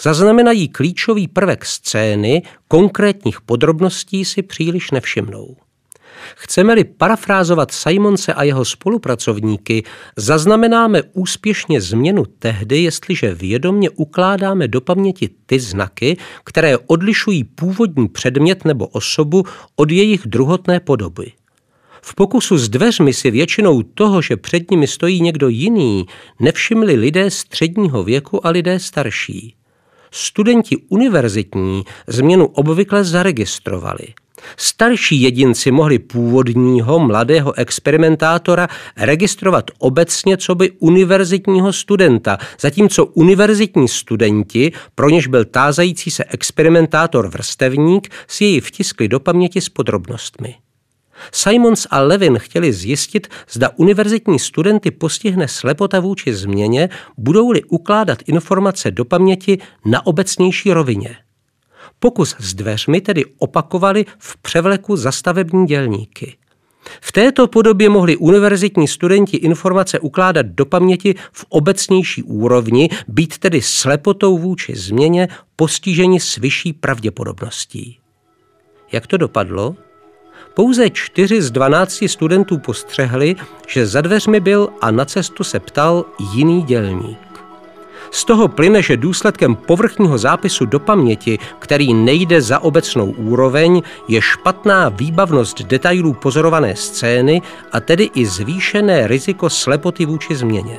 Zaznamenají 0.00 0.68
klíčový 0.68 1.28
prvek 1.28 1.64
scény, 1.64 2.42
konkrétních 2.68 3.40
podrobností 3.40 4.24
si 4.24 4.42
příliš 4.42 4.90
nevšimnou. 4.90 5.56
Chceme-li 6.36 6.84
parafrázovat 6.84 7.70
Simonse 7.70 8.34
a 8.34 8.42
jeho 8.42 8.64
spolupracovníky, 8.64 9.82
zaznamenáme 10.16 11.02
úspěšně 11.12 11.80
změnu 11.80 12.24
tehdy, 12.38 12.82
jestliže 12.82 13.34
vědomně 13.34 13.90
ukládáme 13.90 14.68
do 14.68 14.80
paměti 14.80 15.30
ty 15.46 15.60
znaky, 15.60 16.16
které 16.44 16.78
odlišují 16.78 17.44
původní 17.44 18.08
předmět 18.08 18.64
nebo 18.64 18.86
osobu 18.86 19.44
od 19.76 19.90
jejich 19.90 20.26
druhotné 20.26 20.80
podoby. 20.80 21.32
V 22.02 22.14
pokusu 22.14 22.58
s 22.58 22.68
dveřmi 22.68 23.14
si 23.14 23.30
většinou 23.30 23.82
toho, 23.82 24.22
že 24.22 24.36
před 24.36 24.70
nimi 24.70 24.86
stojí 24.86 25.20
někdo 25.20 25.48
jiný, 25.48 26.06
nevšimli 26.40 26.94
lidé 26.94 27.30
středního 27.30 28.04
věku 28.04 28.46
a 28.46 28.50
lidé 28.50 28.78
starší. 28.78 29.54
Studenti 30.10 30.76
univerzitní 30.88 31.84
změnu 32.06 32.46
obvykle 32.46 33.04
zaregistrovali– 33.04 34.06
Starší 34.56 35.22
jedinci 35.22 35.70
mohli 35.70 35.98
původního 35.98 36.98
mladého 36.98 37.58
experimentátora 37.58 38.68
registrovat 38.96 39.70
obecně 39.78 40.36
co 40.36 40.54
by 40.54 40.70
univerzitního 40.70 41.72
studenta, 41.72 42.38
zatímco 42.60 43.06
univerzitní 43.06 43.88
studenti, 43.88 44.72
pro 44.94 45.10
něž 45.10 45.26
byl 45.26 45.44
tázající 45.44 46.10
se 46.10 46.24
experimentátor 46.24 47.28
vrstevník, 47.28 48.08
si 48.28 48.44
jej 48.44 48.60
vtiskli 48.60 49.08
do 49.08 49.20
paměti 49.20 49.60
s 49.60 49.68
podrobnostmi. 49.68 50.54
Simons 51.32 51.86
a 51.90 52.00
Levin 52.00 52.38
chtěli 52.38 52.72
zjistit, 52.72 53.28
zda 53.50 53.70
univerzitní 53.76 54.38
studenty 54.38 54.90
postihne 54.90 55.48
slepota 55.48 56.00
vůči 56.00 56.34
změně, 56.34 56.88
budou-li 57.16 57.64
ukládat 57.64 58.18
informace 58.26 58.90
do 58.90 59.04
paměti 59.04 59.58
na 59.84 60.06
obecnější 60.06 60.72
rovině– 60.72 61.16
Pokus 61.98 62.36
s 62.38 62.54
dveřmi 62.54 63.00
tedy 63.00 63.24
opakovali 63.38 64.06
v 64.18 64.36
převleku 64.36 64.96
za 64.96 65.12
stavební 65.12 65.66
dělníky. 65.66 66.36
V 67.00 67.12
této 67.12 67.46
podobě 67.46 67.88
mohli 67.88 68.16
univerzitní 68.16 68.88
studenti 68.88 69.36
informace 69.36 69.98
ukládat 69.98 70.46
do 70.46 70.66
paměti 70.66 71.14
v 71.32 71.44
obecnější 71.48 72.22
úrovni, 72.22 72.88
být 73.08 73.38
tedy 73.38 73.62
slepotou 73.62 74.38
vůči 74.38 74.76
změně 74.76 75.28
postiženi 75.56 76.20
s 76.20 76.36
vyšší 76.36 76.72
pravděpodobností. 76.72 77.98
Jak 78.92 79.06
to 79.06 79.16
dopadlo? 79.16 79.76
Pouze 80.54 80.90
čtyři 80.90 81.42
z 81.42 81.50
dvanácti 81.50 82.08
studentů 82.08 82.58
postřehli, 82.58 83.36
že 83.68 83.86
za 83.86 84.00
dveřmi 84.00 84.40
byl 84.40 84.68
a 84.80 84.90
na 84.90 85.04
cestu 85.04 85.44
se 85.44 85.60
ptal 85.60 86.04
jiný 86.34 86.62
dělník. 86.62 87.27
Z 88.10 88.24
toho 88.24 88.48
plyne, 88.48 88.82
že 88.82 88.96
důsledkem 88.96 89.54
povrchního 89.56 90.18
zápisu 90.18 90.66
do 90.66 90.80
paměti, 90.80 91.38
který 91.58 91.94
nejde 91.94 92.42
za 92.42 92.58
obecnou 92.58 93.10
úroveň, 93.10 93.82
je 94.08 94.22
špatná 94.22 94.88
výbavnost 94.88 95.62
detailů 95.62 96.12
pozorované 96.12 96.76
scény 96.76 97.42
a 97.72 97.80
tedy 97.80 98.10
i 98.14 98.26
zvýšené 98.26 99.06
riziko 99.06 99.50
slepoty 99.50 100.06
vůči 100.06 100.36
změně. 100.36 100.78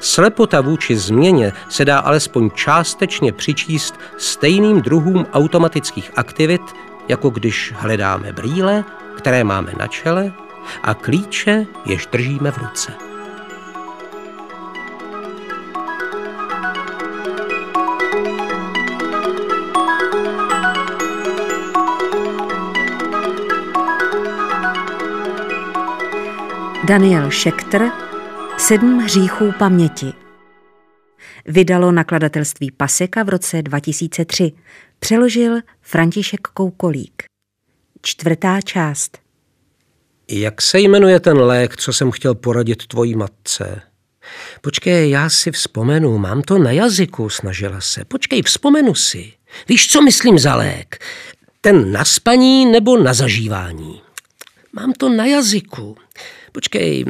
Slepota 0.00 0.60
vůči 0.60 0.96
změně 0.96 1.52
se 1.68 1.84
dá 1.84 1.98
alespoň 1.98 2.50
částečně 2.50 3.32
přičíst 3.32 3.94
stejným 4.18 4.82
druhům 4.82 5.26
automatických 5.32 6.10
aktivit, 6.16 6.62
jako 7.08 7.30
když 7.30 7.72
hledáme 7.76 8.32
brýle, 8.32 8.84
které 9.16 9.44
máme 9.44 9.72
na 9.78 9.86
čele, 9.86 10.32
a 10.82 10.94
klíče, 10.94 11.66
jež 11.86 12.06
držíme 12.06 12.50
v 12.50 12.58
ruce. 12.58 13.13
Daniel 26.86 27.30
Šektr 27.30 27.82
Sedm 28.58 28.98
hříchů 28.98 29.52
paměti 29.58 30.12
Vydalo 31.46 31.92
nakladatelství 31.92 32.70
Paseka 32.70 33.22
v 33.22 33.28
roce 33.28 33.62
2003. 33.62 34.52
Přeložil 34.98 35.56
František 35.80 36.40
Koukolík. 36.40 37.22
Čtvrtá 38.02 38.60
část. 38.60 39.18
Jak 40.30 40.62
se 40.62 40.80
jmenuje 40.80 41.20
ten 41.20 41.38
lék, 41.38 41.76
co 41.76 41.92
jsem 41.92 42.10
chtěl 42.10 42.34
poradit 42.34 42.86
tvojí 42.86 43.14
matce? 43.14 43.82
Počkej, 44.60 45.10
já 45.10 45.30
si 45.30 45.52
vzpomenu, 45.52 46.18
mám 46.18 46.42
to 46.42 46.58
na 46.58 46.70
jazyku, 46.70 47.28
snažila 47.28 47.80
se. 47.80 48.04
Počkej, 48.04 48.42
vzpomenu 48.42 48.94
si. 48.94 49.32
Víš, 49.68 49.86
co 49.86 50.02
myslím 50.02 50.38
za 50.38 50.54
lék? 50.54 50.98
Ten 51.60 51.92
na 51.92 52.04
spaní 52.04 52.66
nebo 52.66 52.98
na 52.98 53.14
zažívání? 53.14 54.02
Mám 54.72 54.92
to 54.92 55.08
na 55.08 55.26
jazyku. 55.26 55.96
Počkej, 56.54 57.04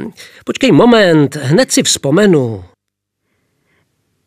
počkej 0.45 0.71
moment, 0.71 1.35
hned 1.35 1.71
si 1.71 1.83
vzpomenu. 1.83 2.63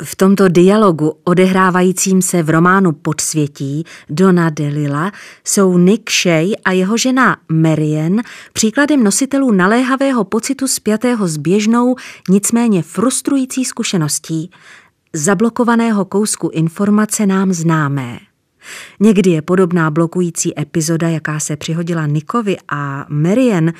V 0.02 0.16
tomto 0.16 0.48
dialogu 0.48 1.14
odehrávajícím 1.24 2.22
se 2.22 2.42
v 2.42 2.50
románu 2.50 2.92
Podsvětí 2.92 3.84
Dona 4.10 4.50
Delila 4.50 5.12
jsou 5.44 5.78
Nick 5.78 6.10
Shea 6.10 6.54
a 6.64 6.72
jeho 6.72 6.96
žena 6.96 7.36
Marian 7.48 8.22
příkladem 8.52 9.04
nositelů 9.04 9.52
naléhavého 9.52 10.24
pocitu 10.24 10.68
spjatého 10.68 11.28
s 11.28 11.36
běžnou, 11.36 11.94
nicméně 12.28 12.82
frustrující 12.82 13.64
zkušeností, 13.64 14.50
zablokovaného 15.12 16.04
kousku 16.04 16.48
informace 16.48 17.26
nám 17.26 17.52
známé. 17.52 18.27
Někdy 19.00 19.30
je 19.30 19.42
podobná 19.42 19.90
blokující 19.90 20.60
epizoda, 20.60 21.08
jaká 21.08 21.40
se 21.40 21.56
přihodila 21.56 22.06
Nikovi 22.06 22.56
a 22.68 23.06
Marian, 23.08 23.72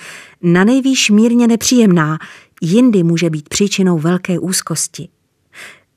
na 0.42 0.64
nejvýš 0.64 1.11
mírně 1.11 1.47
nepříjemná, 1.47 2.18
jindy 2.61 3.02
může 3.02 3.30
být 3.30 3.49
příčinou 3.49 3.99
velké 3.99 4.38
úzkosti. 4.38 5.09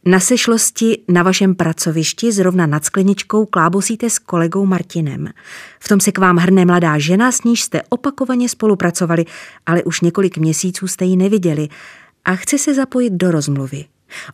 Na 0.06 0.20
sešlosti 0.20 0.98
na 1.08 1.24
vašem 1.24 1.56
pracovišti 1.56 2.32
zrovna 2.32 2.66
nad 2.66 2.86
skleničkou 2.86 3.46
klábosíte 3.46 4.10
s 4.10 4.20
kolegou 4.20 4.66
Martinem. 4.66 5.28
V 5.80 5.88
tom 5.88 6.00
se 6.00 6.12
k 6.12 6.18
vám 6.18 6.38
hrne 6.38 6.66
mladá 6.66 6.98
žena, 6.98 7.32
s 7.32 7.44
níž 7.44 7.62
jste 7.64 7.82
opakovaně 7.90 8.50
spolupracovali, 8.50 9.26
ale 9.66 9.84
už 9.84 10.02
několik 10.02 10.38
měsíců 10.38 10.88
jste 10.88 11.06
ji 11.06 11.16
neviděli 11.16 11.68
a 12.26 12.36
chce 12.36 12.58
se 12.58 12.74
zapojit 12.74 13.14
do 13.14 13.32
rozmluvy. 13.32 13.86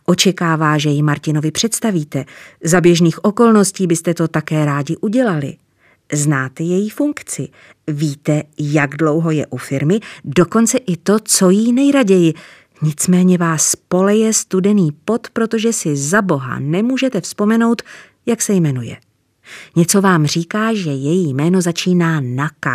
Očekává, 0.04 0.78
že 0.78 0.90
ji 0.90 1.02
Martinovi 1.02 1.50
představíte. 1.50 2.24
Za 2.64 2.80
běžných 2.80 3.24
okolností 3.24 3.86
byste 3.86 4.14
to 4.14 4.28
také 4.28 4.64
rádi 4.64 4.96
udělali. 4.96 5.56
Znáte 6.12 6.62
její 6.62 6.90
funkci, 6.90 7.48
víte, 7.86 8.42
jak 8.58 8.96
dlouho 8.96 9.30
je 9.30 9.46
u 9.46 9.56
firmy, 9.56 10.00
dokonce 10.24 10.78
i 10.78 10.96
to, 10.96 11.18
co 11.24 11.50
jí 11.50 11.72
nejraději– 11.72 12.34
Nicméně 12.82 13.38
vás 13.38 13.76
poleje 13.76 14.32
studený 14.32 14.92
pot, 15.04 15.30
protože 15.32 15.72
si 15.72 15.96
za 15.96 16.22
boha 16.22 16.58
nemůžete 16.58 17.20
vzpomenout, 17.20 17.82
jak 18.26 18.42
se 18.42 18.52
jmenuje. 18.52 18.96
Něco 19.76 20.00
vám 20.00 20.26
říká, 20.26 20.74
že 20.74 20.90
její 20.90 21.34
jméno 21.34 21.60
začíná 21.60 22.20
na 22.20 22.50
K 22.60 22.70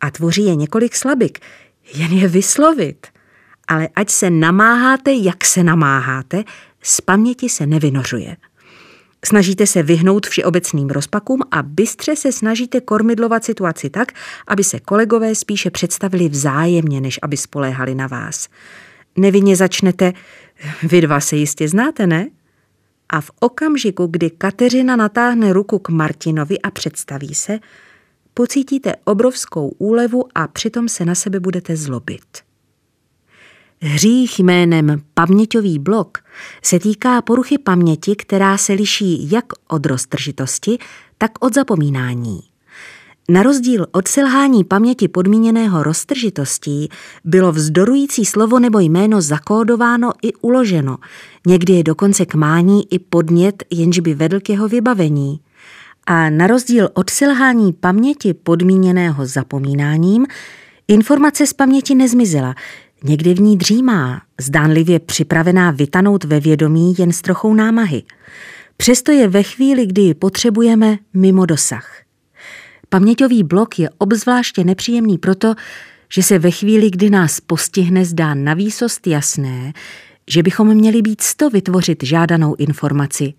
a 0.00 0.10
tvoří 0.10 0.44
je 0.44 0.54
několik 0.54 0.96
slabik, 0.96 1.38
jen 1.94 2.12
je 2.12 2.28
vyslovit. 2.28 3.06
Ale 3.68 3.88
ať 3.96 4.10
se 4.10 4.30
namáháte, 4.30 5.12
jak 5.12 5.44
se 5.44 5.64
namáháte, 5.64 6.44
z 6.82 7.00
paměti 7.00 7.48
se 7.48 7.66
nevynořuje. 7.66 8.36
Snažíte 9.24 9.66
se 9.66 9.82
vyhnout 9.82 10.26
všeobecným 10.26 10.88
rozpakům 10.88 11.40
a 11.50 11.62
bystře 11.62 12.16
se 12.16 12.32
snažíte 12.32 12.80
kormidlovat 12.80 13.44
situaci 13.44 13.90
tak, 13.90 14.12
aby 14.46 14.64
se 14.64 14.80
kolegové 14.80 15.34
spíše 15.34 15.70
představili 15.70 16.28
vzájemně, 16.28 17.00
než 17.00 17.18
aby 17.22 17.36
spoléhali 17.36 17.94
na 17.94 18.06
vás 18.06 18.48
nevinně 19.16 19.56
začnete, 19.56 20.12
vy 20.82 21.00
dva 21.00 21.20
se 21.20 21.36
jistě 21.36 21.68
znáte, 21.68 22.06
ne? 22.06 22.28
A 23.08 23.20
v 23.20 23.30
okamžiku, 23.40 24.06
kdy 24.06 24.30
Kateřina 24.30 24.96
natáhne 24.96 25.52
ruku 25.52 25.78
k 25.78 25.88
Martinovi 25.88 26.60
a 26.60 26.70
představí 26.70 27.34
se, 27.34 27.58
pocítíte 28.34 28.94
obrovskou 29.04 29.68
úlevu 29.68 30.24
a 30.34 30.48
přitom 30.48 30.88
se 30.88 31.04
na 31.04 31.14
sebe 31.14 31.40
budete 31.40 31.76
zlobit. 31.76 32.38
Hřích 33.80 34.38
jménem 34.38 35.02
paměťový 35.14 35.78
blok 35.78 36.18
se 36.62 36.78
týká 36.78 37.22
poruchy 37.22 37.58
paměti, 37.58 38.16
která 38.16 38.58
se 38.58 38.72
liší 38.72 39.30
jak 39.30 39.44
od 39.68 39.86
roztržitosti, 39.86 40.78
tak 41.18 41.30
od 41.40 41.54
zapomínání. 41.54 42.40
Na 43.28 43.42
rozdíl 43.42 43.86
od 43.92 44.08
selhání 44.08 44.64
paměti 44.64 45.08
podmíněného 45.08 45.82
roztržitostí 45.82 46.88
bylo 47.24 47.52
vzdorující 47.52 48.24
slovo 48.24 48.58
nebo 48.58 48.78
jméno 48.78 49.20
zakódováno 49.20 50.12
i 50.22 50.32
uloženo. 50.34 50.96
Někdy 51.46 51.72
je 51.72 51.82
dokonce 51.82 52.26
k 52.26 52.34
mání 52.34 52.94
i 52.94 52.98
podnět, 52.98 53.64
jenž 53.70 53.98
by 53.98 54.14
vedl 54.14 54.40
k 54.40 54.48
jeho 54.48 54.68
vybavení. 54.68 55.40
A 56.06 56.30
na 56.30 56.46
rozdíl 56.46 56.88
od 56.94 57.10
selhání 57.10 57.72
paměti 57.72 58.34
podmíněného 58.34 59.26
zapomínáním, 59.26 60.26
informace 60.88 61.46
z 61.46 61.52
paměti 61.52 61.94
nezmizela, 61.94 62.54
někdy 63.04 63.34
v 63.34 63.40
ní 63.40 63.56
dřímá, 63.56 64.22
zdánlivě 64.40 65.00
připravená 65.00 65.70
vytanout 65.70 66.24
ve 66.24 66.40
vědomí 66.40 66.94
jen 66.98 67.12
s 67.12 67.22
trochou 67.22 67.54
námahy. 67.54 68.02
Přesto 68.76 69.12
je 69.12 69.28
ve 69.28 69.42
chvíli, 69.42 69.86
kdy 69.86 70.02
ji 70.02 70.14
potřebujeme, 70.14 70.98
mimo 71.14 71.46
dosah. 71.46 72.02
Paměťový 72.88 73.42
blok 73.42 73.78
je 73.78 73.90
obzvláště 73.98 74.64
nepříjemný 74.64 75.18
proto, 75.18 75.54
že 76.08 76.22
se 76.22 76.38
ve 76.38 76.50
chvíli, 76.50 76.90
kdy 76.90 77.10
nás 77.10 77.40
postihne, 77.40 78.04
zdá 78.04 78.34
na 78.34 78.54
výsost 78.54 79.06
jasné, 79.06 79.72
že 80.30 80.42
bychom 80.42 80.74
měli 80.74 81.02
být 81.02 81.20
sto 81.20 81.50
vytvořit 81.50 82.02
žádanou 82.02 82.54
informaci. 82.54 83.34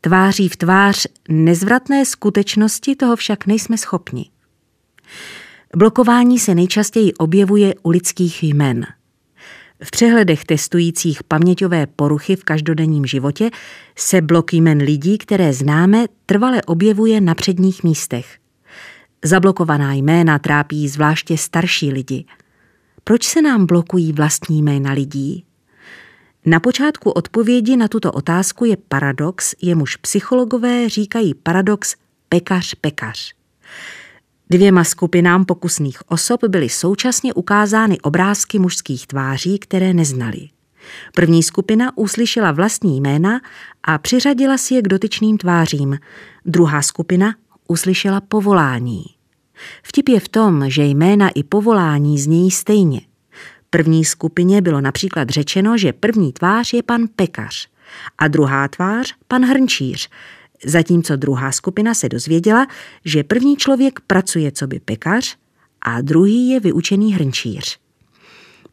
Tváří 0.00 0.48
v 0.48 0.56
tvář 0.56 1.06
nezvratné 1.28 2.04
skutečnosti 2.04 2.96
toho 2.96 3.16
však 3.16 3.46
nejsme 3.46 3.78
schopni. 3.78 4.30
Blokování 5.76 6.38
se 6.38 6.54
nejčastěji 6.54 7.14
objevuje 7.14 7.74
u 7.82 7.90
lidských 7.90 8.42
jmen. 8.42 8.86
V 9.82 9.90
přehledech 9.90 10.44
testujících 10.44 11.22
paměťové 11.22 11.86
poruchy 11.86 12.36
v 12.36 12.44
každodenním 12.44 13.06
životě 13.06 13.50
se 13.96 14.20
blok 14.20 14.52
jmen 14.52 14.78
lidí, 14.78 15.18
které 15.18 15.52
známe, 15.52 16.06
trvale 16.26 16.62
objevuje 16.62 17.20
na 17.20 17.34
předních 17.34 17.84
místech. 17.84 18.38
Zablokovaná 19.24 19.92
jména 19.94 20.38
trápí 20.38 20.88
zvláště 20.88 21.38
starší 21.38 21.92
lidi. 21.92 22.24
Proč 23.04 23.24
se 23.24 23.42
nám 23.42 23.66
blokují 23.66 24.12
vlastní 24.12 24.62
jména 24.62 24.92
lidí? 24.92 25.44
Na 26.46 26.60
počátku 26.60 27.10
odpovědi 27.10 27.76
na 27.76 27.88
tuto 27.88 28.12
otázku 28.12 28.64
je 28.64 28.76
paradox, 28.76 29.54
jemuž 29.62 29.96
psychologové 29.96 30.88
říkají 30.88 31.34
paradox 31.34 31.96
pekař-pekař. 32.28 33.39
Dvěma 34.50 34.84
skupinám 34.84 35.44
pokusných 35.44 36.10
osob 36.10 36.44
byly 36.44 36.68
současně 36.68 37.34
ukázány 37.34 38.00
obrázky 38.00 38.58
mužských 38.58 39.06
tváří, 39.06 39.58
které 39.58 39.92
neznali. 39.92 40.48
První 41.14 41.42
skupina 41.42 41.98
uslyšela 41.98 42.52
vlastní 42.52 43.00
jména 43.00 43.40
a 43.82 43.98
přiřadila 43.98 44.58
si 44.58 44.74
je 44.74 44.82
k 44.82 44.88
dotyčným 44.88 45.38
tvářím. 45.38 45.98
Druhá 46.44 46.82
skupina 46.82 47.34
uslyšela 47.68 48.20
povolání. 48.20 49.04
Vtip 49.82 50.08
je 50.08 50.20
v 50.20 50.28
tom, 50.28 50.70
že 50.70 50.82
jména 50.84 51.28
i 51.28 51.42
povolání 51.42 52.18
znějí 52.18 52.50
stejně. 52.50 53.00
První 53.70 54.04
skupině 54.04 54.62
bylo 54.62 54.80
například 54.80 55.28
řečeno, 55.28 55.78
že 55.78 55.92
první 55.92 56.32
tvář 56.32 56.72
je 56.72 56.82
pan 56.82 57.06
pekař 57.16 57.68
a 58.18 58.28
druhá 58.28 58.68
tvář 58.68 59.14
pan 59.28 59.44
hrnčíř, 59.44 60.10
zatímco 60.64 61.16
druhá 61.16 61.52
skupina 61.52 61.94
se 61.94 62.08
dozvěděla, 62.08 62.66
že 63.04 63.24
první 63.24 63.56
člověk 63.56 64.00
pracuje 64.06 64.52
co 64.52 64.66
by 64.66 64.80
pekař 64.80 65.36
a 65.82 66.00
druhý 66.00 66.48
je 66.48 66.60
vyučený 66.60 67.14
hrnčíř. 67.14 67.78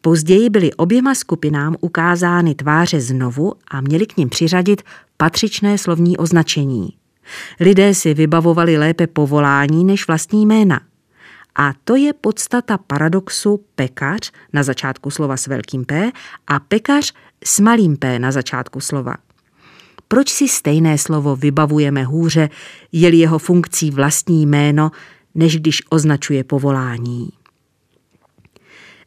Později 0.00 0.50
byly 0.50 0.74
oběma 0.74 1.14
skupinám 1.14 1.76
ukázány 1.80 2.54
tváře 2.54 3.00
znovu 3.00 3.52
a 3.68 3.80
měli 3.80 4.06
k 4.06 4.16
nim 4.16 4.28
přiřadit 4.28 4.82
patřičné 5.16 5.78
slovní 5.78 6.16
označení. 6.16 6.88
Lidé 7.60 7.94
si 7.94 8.14
vybavovali 8.14 8.78
lépe 8.78 9.06
povolání 9.06 9.84
než 9.84 10.06
vlastní 10.06 10.46
jména. 10.46 10.80
A 11.56 11.72
to 11.84 11.96
je 11.96 12.12
podstata 12.12 12.78
paradoxu 12.78 13.64
pekař 13.74 14.32
na 14.52 14.62
začátku 14.62 15.10
slova 15.10 15.36
s 15.36 15.46
velkým 15.46 15.84
P 15.84 16.12
a 16.46 16.60
pekař 16.60 17.12
s 17.44 17.60
malým 17.60 17.96
P 17.96 18.18
na 18.18 18.32
začátku 18.32 18.80
slova. 18.80 19.14
Proč 20.08 20.30
si 20.30 20.48
stejné 20.48 20.98
slovo 20.98 21.36
vybavujeme 21.36 22.04
hůře, 22.04 22.50
je 22.92 23.16
jeho 23.16 23.38
funkcí 23.38 23.90
vlastní 23.90 24.46
jméno, 24.46 24.90
než 25.34 25.56
když 25.56 25.82
označuje 25.90 26.44
povolání? 26.44 27.28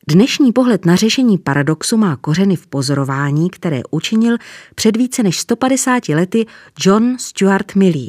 Dnešní 0.09 0.51
pohled 0.51 0.85
na 0.85 0.95
řešení 0.95 1.37
paradoxu 1.37 1.97
má 1.97 2.15
kořeny 2.15 2.55
v 2.55 2.67
pozorování, 2.67 3.49
které 3.49 3.81
učinil 3.91 4.37
před 4.75 4.97
více 4.97 5.23
než 5.23 5.39
150 5.39 6.09
lety 6.09 6.45
John 6.85 7.17
Stuart 7.19 7.75
Mill. 7.75 8.07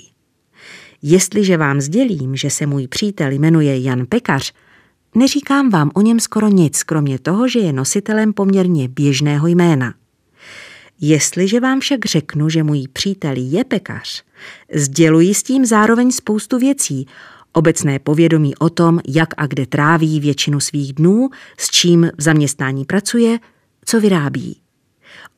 Jestliže 1.03 1.57
vám 1.57 1.81
sdělím, 1.81 2.37
že 2.37 2.51
se 2.51 2.67
můj 2.67 2.89
přítel 2.89 3.31
jmenuje 3.31 3.83
Jan 3.83 4.07
Pekař, 4.07 4.53
neříkám 5.15 5.71
vám 5.71 5.91
o 5.95 6.01
něm 6.01 6.21
skoro 6.21 6.49
nic, 6.49 6.83
kromě 6.83 7.19
toho, 7.19 7.49
že 7.49 7.59
je 7.59 7.73
nositelem 7.73 8.33
poměrně 8.33 8.89
běžného 8.89 9.47
jména. 9.47 9.95
Jestliže 11.05 11.61
vám 11.61 11.81
však 11.81 12.07
řeknu, 12.07 12.49
že 12.49 12.63
můj 12.63 12.89
přítel 12.93 13.35
je 13.37 13.65
pekař, 13.65 14.25
sděluji 14.75 15.35
s 15.35 15.43
tím 15.43 15.67
zároveň 15.67 16.11
spoustu 16.11 16.59
věcí, 16.59 17.07
obecné 17.53 17.99
povědomí 17.99 18.57
o 18.57 18.71
tom, 18.71 19.01
jak 19.09 19.29
a 19.37 19.47
kde 19.47 19.67
tráví 19.67 20.21
většinu 20.21 20.61
svých 20.61 20.93
dnů, 20.93 21.31
s 21.59 21.71
čím 21.71 22.11
v 22.19 22.23
zaměstnání 22.23 22.85
pracuje, 22.85 23.39
co 23.85 24.01
vyrábí. 24.01 24.61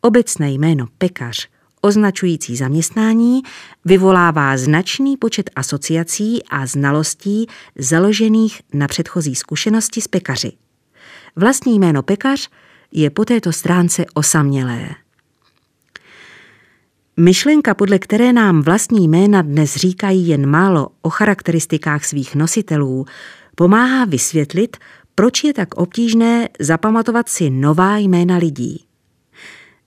Obecné 0.01 0.51
jméno 0.53 0.87
pekař 0.99 1.49
označující 1.81 2.57
zaměstnání, 2.57 3.43
vyvolává 3.85 4.57
značný 4.57 5.17
počet 5.17 5.51
asociací 5.57 6.43
a 6.51 6.67
znalostí 6.67 7.47
založených 7.79 8.63
na 8.73 8.89
předchozí 8.89 9.35
zkušenosti 9.35 10.01
s 10.01 10.09
pekaři. 10.09 10.53
Vlastní 11.37 11.79
jméno 11.79 12.03
pekař 12.03 12.49
je 12.93 13.11
po 13.11 13.25
této 13.25 13.53
stránce 13.53 14.05
osamělé. 14.15 15.04
Myšlenka, 17.17 17.75
podle 17.75 17.99
které 17.99 18.33
nám 18.33 18.63
vlastní 18.63 19.09
jména 19.09 19.43
dnes 19.43 19.77
říkají 19.77 20.29
jen 20.29 20.47
málo 20.47 20.89
o 21.03 21.11
charakteristikách 21.11 22.05
svých 22.05 22.35
nositelů, 22.35 23.07
pomáhá 23.55 24.05
vysvětlit, 24.05 24.77
proč 25.15 25.45
je 25.45 25.55
tak 25.55 25.75
obtížné 25.75 26.49
zapamatovat 26.61 27.29
si 27.29 27.51
nová 27.51 27.97
jména 27.97 28.37
lidí. 28.37 28.85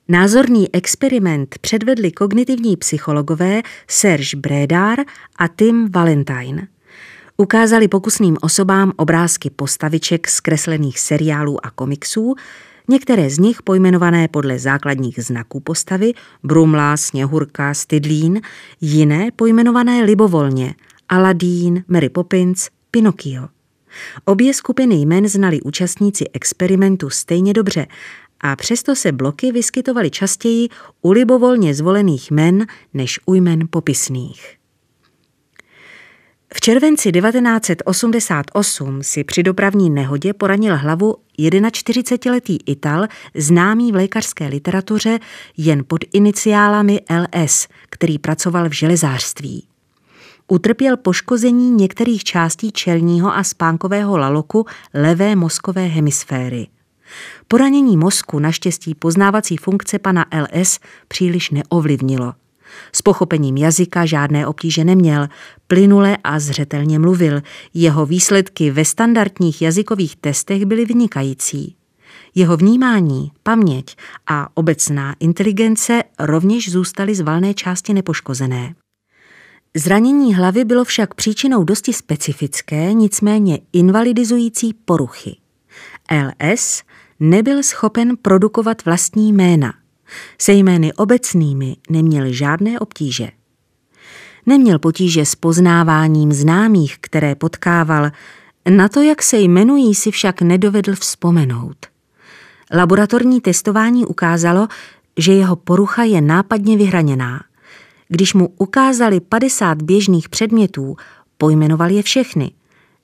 Názorný 0.08 0.76
experiment 0.76 1.56
předvedli 1.62 2.12
kognitivní 2.12 2.78
psychologové 2.78 3.62
Serge 3.88 4.38
Brédár 4.38 5.00
a 5.40 5.48
Tim 5.48 5.92
Valentine. 5.92 6.68
Ukázali 7.38 7.88
pokusným 7.88 8.38
osobám 8.42 8.92
obrázky 8.96 9.50
postaviček 9.50 10.28
z 10.28 10.40
kreslených 10.40 11.00
seriálů 11.00 11.66
a 11.66 11.72
komiksů, 11.72 12.36
některé 12.88 13.30
z 13.30 13.40
nich 13.40 13.64
pojmenované 13.64 14.28
podle 14.28 14.60
základních 14.60 15.24
znaků 15.24 15.60
postavy, 15.60 16.14
Brumla, 16.44 16.98
Sněhurka, 16.98 17.74
Stydlín, 17.74 18.42
jiné 18.82 19.30
pojmenované 19.36 20.04
libovolně, 20.04 20.76
Aladín, 21.10 21.84
Mary 21.88 22.10
Poppins, 22.10 22.70
Pinocchio. 22.92 23.48
Obě 24.26 24.54
skupiny 24.54 24.96
jmen 24.96 25.28
znali 25.28 25.62
účastníci 25.62 26.26
experimentu 26.34 27.10
stejně 27.10 27.54
dobře 27.54 27.88
a 28.40 28.56
přesto 28.56 28.96
se 28.96 29.12
bloky 29.12 29.52
vyskytovaly 29.52 30.10
častěji 30.10 30.70
u 31.02 31.12
libovolně 31.12 31.74
zvolených 31.74 32.32
men 32.32 32.66
než 32.94 33.20
u 33.26 33.34
jmen 33.34 33.68
popisných. 33.70 34.57
V 36.54 36.62
červenci 36.62 37.12
1988 37.12 39.04
si 39.04 39.24
při 39.24 39.44
dopravní 39.44 39.90
nehodě 39.90 40.34
poranil 40.34 40.78
hlavu 40.78 41.16
41-letý 41.40 42.58
Ital, 42.66 43.08
známý 43.36 43.92
v 43.92 43.96
lékařské 43.96 44.48
literatuře 44.48 45.20
jen 45.58 45.84
pod 45.88 46.06
iniciálami 46.14 47.02
LS, 47.10 47.68
který 47.90 48.20
pracoval 48.20 48.70
v 48.70 48.72
železářství. 48.72 49.68
Utrpěl 50.48 50.98
poškození 50.98 51.72
některých 51.72 52.24
částí 52.24 52.72
čelního 52.72 53.36
a 53.36 53.44
spánkového 53.44 54.18
laloku 54.18 54.66
levé 54.94 55.36
mozkové 55.36 55.86
hemisféry. 55.86 56.68
Poranění 57.48 57.98
mozku 57.98 58.40
naštěstí 58.40 58.96
poznávací 58.96 59.58
funkce 59.58 60.00
pana 60.00 60.26
LS 60.42 60.80
příliš 61.08 61.50
neovlivnilo. 61.50 62.34
S 62.94 63.02
pochopením 63.02 63.58
jazyka 63.58 64.06
žádné 64.06 64.48
obtíže 64.48 64.84
neměl, 64.84 65.28
plynule 65.68 66.18
a 66.24 66.40
zřetelně 66.40 67.00
mluvil. 67.00 67.42
Jeho 67.74 68.06
výsledky 68.06 68.72
ve 68.72 68.86
standardních 68.86 69.62
jazykových 69.62 70.16
testech 70.16 70.66
byly 70.66 70.86
vynikající. 70.86 71.76
Jeho 72.36 72.58
vnímání, 72.58 73.32
paměť 73.44 73.96
a 74.28 74.50
obecná 74.54 75.16
inteligence 75.20 76.04
rovněž 76.20 76.72
zůstaly 76.72 77.16
z 77.16 77.22
valné 77.22 77.54
části 77.54 77.94
nepoškozené. 77.94 78.76
Zranění 79.76 80.36
hlavy 80.36 80.66
bylo 80.66 80.84
však 80.84 81.14
příčinou 81.14 81.64
dosti 81.64 81.94
specifické, 81.94 82.94
nicméně 82.94 83.60
invalidizující 83.74 84.74
poruchy. 84.74 85.36
LS 86.12 86.84
nebyl 87.20 87.64
schopen 87.64 88.18
produkovat 88.22 88.86
vlastní 88.86 89.34
jména. 89.34 89.74
Se 90.38 90.54
jmény 90.54 90.94
obecnými 90.94 91.76
neměl 91.90 92.34
žádné 92.34 92.80
obtíže. 92.80 93.30
Neměl 94.46 94.80
potíže 94.80 95.26
s 95.26 95.36
poznáváním 95.36 96.34
známých, 96.34 96.98
které 97.02 97.36
potkával, 97.36 98.12
na 98.70 98.90
to, 98.90 99.02
jak 99.02 99.24
se 99.24 99.38
jmenují, 99.38 99.96
si 99.96 100.12
však 100.12 100.42
nedovedl 100.42 100.96
vzpomenout. 100.96 101.78
Laboratorní 102.74 103.42
testování 103.42 104.06
ukázalo, 104.06 104.68
že 105.18 105.34
jeho 105.34 105.56
porucha 105.56 106.04
je 106.04 106.22
nápadně 106.22 106.78
vyhraněná. 106.78 107.44
Když 108.08 108.34
mu 108.34 108.48
ukázali 108.58 109.20
50 109.20 109.82
běžných 109.82 110.30
předmětů, 110.30 110.96
pojmenoval 111.38 111.90
je 111.90 112.04
všechny. 112.04 112.52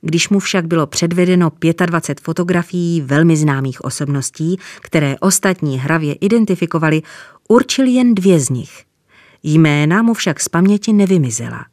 Když 0.05 0.29
mu 0.29 0.39
však 0.39 0.67
bylo 0.67 0.87
předvedeno 0.87 1.51
25 1.85 2.23
fotografií 2.23 3.01
velmi 3.01 3.37
známých 3.37 3.83
osobností, 3.83 4.57
které 4.81 5.15
ostatní 5.19 5.79
hravě 5.79 6.13
identifikovali, 6.13 7.01
určil 7.47 7.85
jen 7.85 8.15
dvě 8.15 8.39
z 8.39 8.49
nich. 8.49 8.83
Jména 9.43 10.01
mu 10.01 10.13
však 10.13 10.39
z 10.39 10.49
paměti 10.49 10.93
nevymizela. 10.93 11.65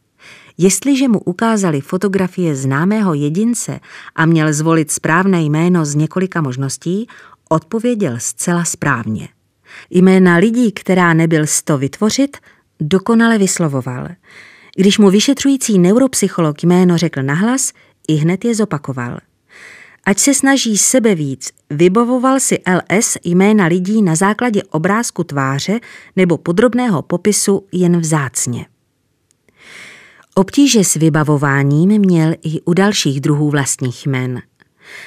Jestliže 0.59 1.09
mu 1.09 1.19
ukázali 1.19 1.81
fotografie 1.81 2.57
známého 2.57 3.15
jedince 3.15 3.81
a 4.17 4.27
měl 4.27 4.53
zvolit 4.53 4.91
správné 4.91 5.43
jméno 5.43 5.85
z 5.85 5.95
několika 5.95 6.41
možností, 6.41 7.07
odpověděl 7.49 8.15
zcela 8.19 8.65
správně. 8.65 9.29
Jména 9.91 10.37
lidí, 10.37 10.73
která 10.73 11.15
nebyl 11.15 11.47
sto 11.47 11.79
vytvořit, 11.79 12.37
dokonale 12.81 13.39
vyslovoval. 13.39 14.09
Když 14.77 14.99
mu 14.99 15.11
vyšetřující 15.11 15.79
neuropsycholog 15.79 16.63
jméno 16.63 16.99
řekl 16.99 17.23
nahlas, 17.23 17.73
i 18.11 18.15
hned 18.15 18.45
je 18.45 18.55
zopakoval. 18.55 19.19
Ať 20.05 20.19
se 20.19 20.35
snaží 20.35 20.79
sebe 20.79 21.15
víc, 21.15 21.51
vybavoval 21.71 22.41
si 22.41 22.59
LS 22.67 23.17
jména 23.25 23.67
lidí 23.67 24.03
na 24.03 24.15
základě 24.15 24.63
obrázku 24.63 25.25
tváře 25.25 25.81
nebo 26.17 26.39
podrobného 26.39 27.03
popisu 27.03 27.67
jen 27.73 28.01
vzácně. 28.01 28.67
Obtíže 30.35 30.85
s 30.85 30.95
vybavováním 30.95 31.89
měl 31.89 32.35
i 32.43 32.61
u 32.61 32.75
dalších 32.75 33.21
druhů 33.21 33.51
vlastních 33.51 34.07
jmen. 34.07 34.43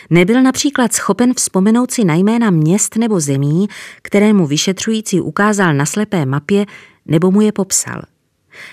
Nebyl 0.09 0.41
například 0.41 0.93
schopen 0.93 1.33
vzpomenout 1.33 1.91
si 1.91 2.03
na 2.03 2.15
jména 2.15 2.49
měst 2.49 2.95
nebo 2.95 3.19
zemí, 3.19 3.67
kterému 4.01 4.47
vyšetřující 4.47 5.21
ukázal 5.21 5.73
na 5.73 5.85
slepé 5.85 6.25
mapě 6.25 6.65
nebo 7.05 7.31
mu 7.31 7.41
je 7.41 7.51
popsal. 7.51 8.01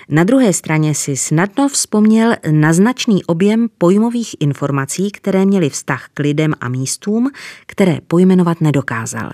Na 0.08 0.24
druhé 0.24 0.52
straně 0.52 0.94
si 0.94 1.16
snadno 1.16 1.68
vzpomněl 1.68 2.36
na 2.50 2.72
značný 2.72 3.24
objem 3.24 3.68
pojmových 3.78 4.36
informací, 4.40 5.10
které 5.10 5.46
měly 5.46 5.70
vztah 5.70 6.08
k 6.14 6.18
lidem 6.18 6.54
a 6.60 6.68
místům, 6.68 7.30
které 7.66 7.98
pojmenovat 8.06 8.60
nedokázal. 8.60 9.30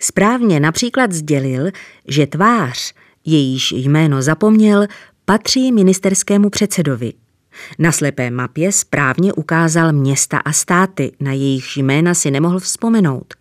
Správně 0.00 0.60
například 0.60 1.12
sdělil, 1.12 1.70
že 2.08 2.26
tvář, 2.26 2.94
jejíž 3.24 3.72
jméno 3.72 4.22
zapomněl, 4.22 4.86
patří 5.24 5.72
ministerskému 5.72 6.50
předsedovi. 6.50 7.12
Na 7.78 7.92
slepé 7.92 8.30
mapě 8.30 8.72
správně 8.72 9.32
ukázal 9.32 9.92
města 9.92 10.38
a 10.38 10.52
státy, 10.52 11.12
na 11.20 11.32
jejich 11.32 11.76
jména 11.76 12.14
si 12.14 12.30
nemohl 12.30 12.58
vzpomenout. 12.58 13.34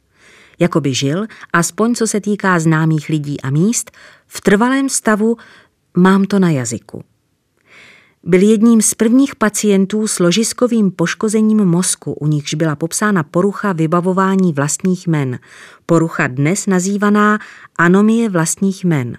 Jakoby 0.59 0.93
žil, 0.93 1.25
aspoň 1.53 1.95
co 1.95 2.07
se 2.07 2.21
týká 2.21 2.59
známých 2.59 3.09
lidí 3.09 3.41
a 3.41 3.49
míst, 3.49 3.91
v 4.27 4.41
trvalém 4.41 4.89
stavu 4.89 5.37
Mám 5.97 6.25
to 6.25 6.39
na 6.39 6.49
jazyku. 6.49 7.03
Byl 8.23 8.41
jedním 8.41 8.81
z 8.81 8.93
prvních 8.93 9.36
pacientů 9.36 10.07
s 10.07 10.19
ložiskovým 10.19 10.91
poškozením 10.91 11.65
mozku, 11.65 12.13
u 12.13 12.27
nichž 12.27 12.53
byla 12.53 12.75
popsána 12.75 13.23
porucha 13.23 13.73
vybavování 13.73 14.53
vlastních 14.53 15.07
men, 15.07 15.39
porucha 15.86 16.27
dnes 16.27 16.65
nazývaná 16.65 17.39
anomie 17.77 18.29
vlastních 18.29 18.86
men. 18.86 19.17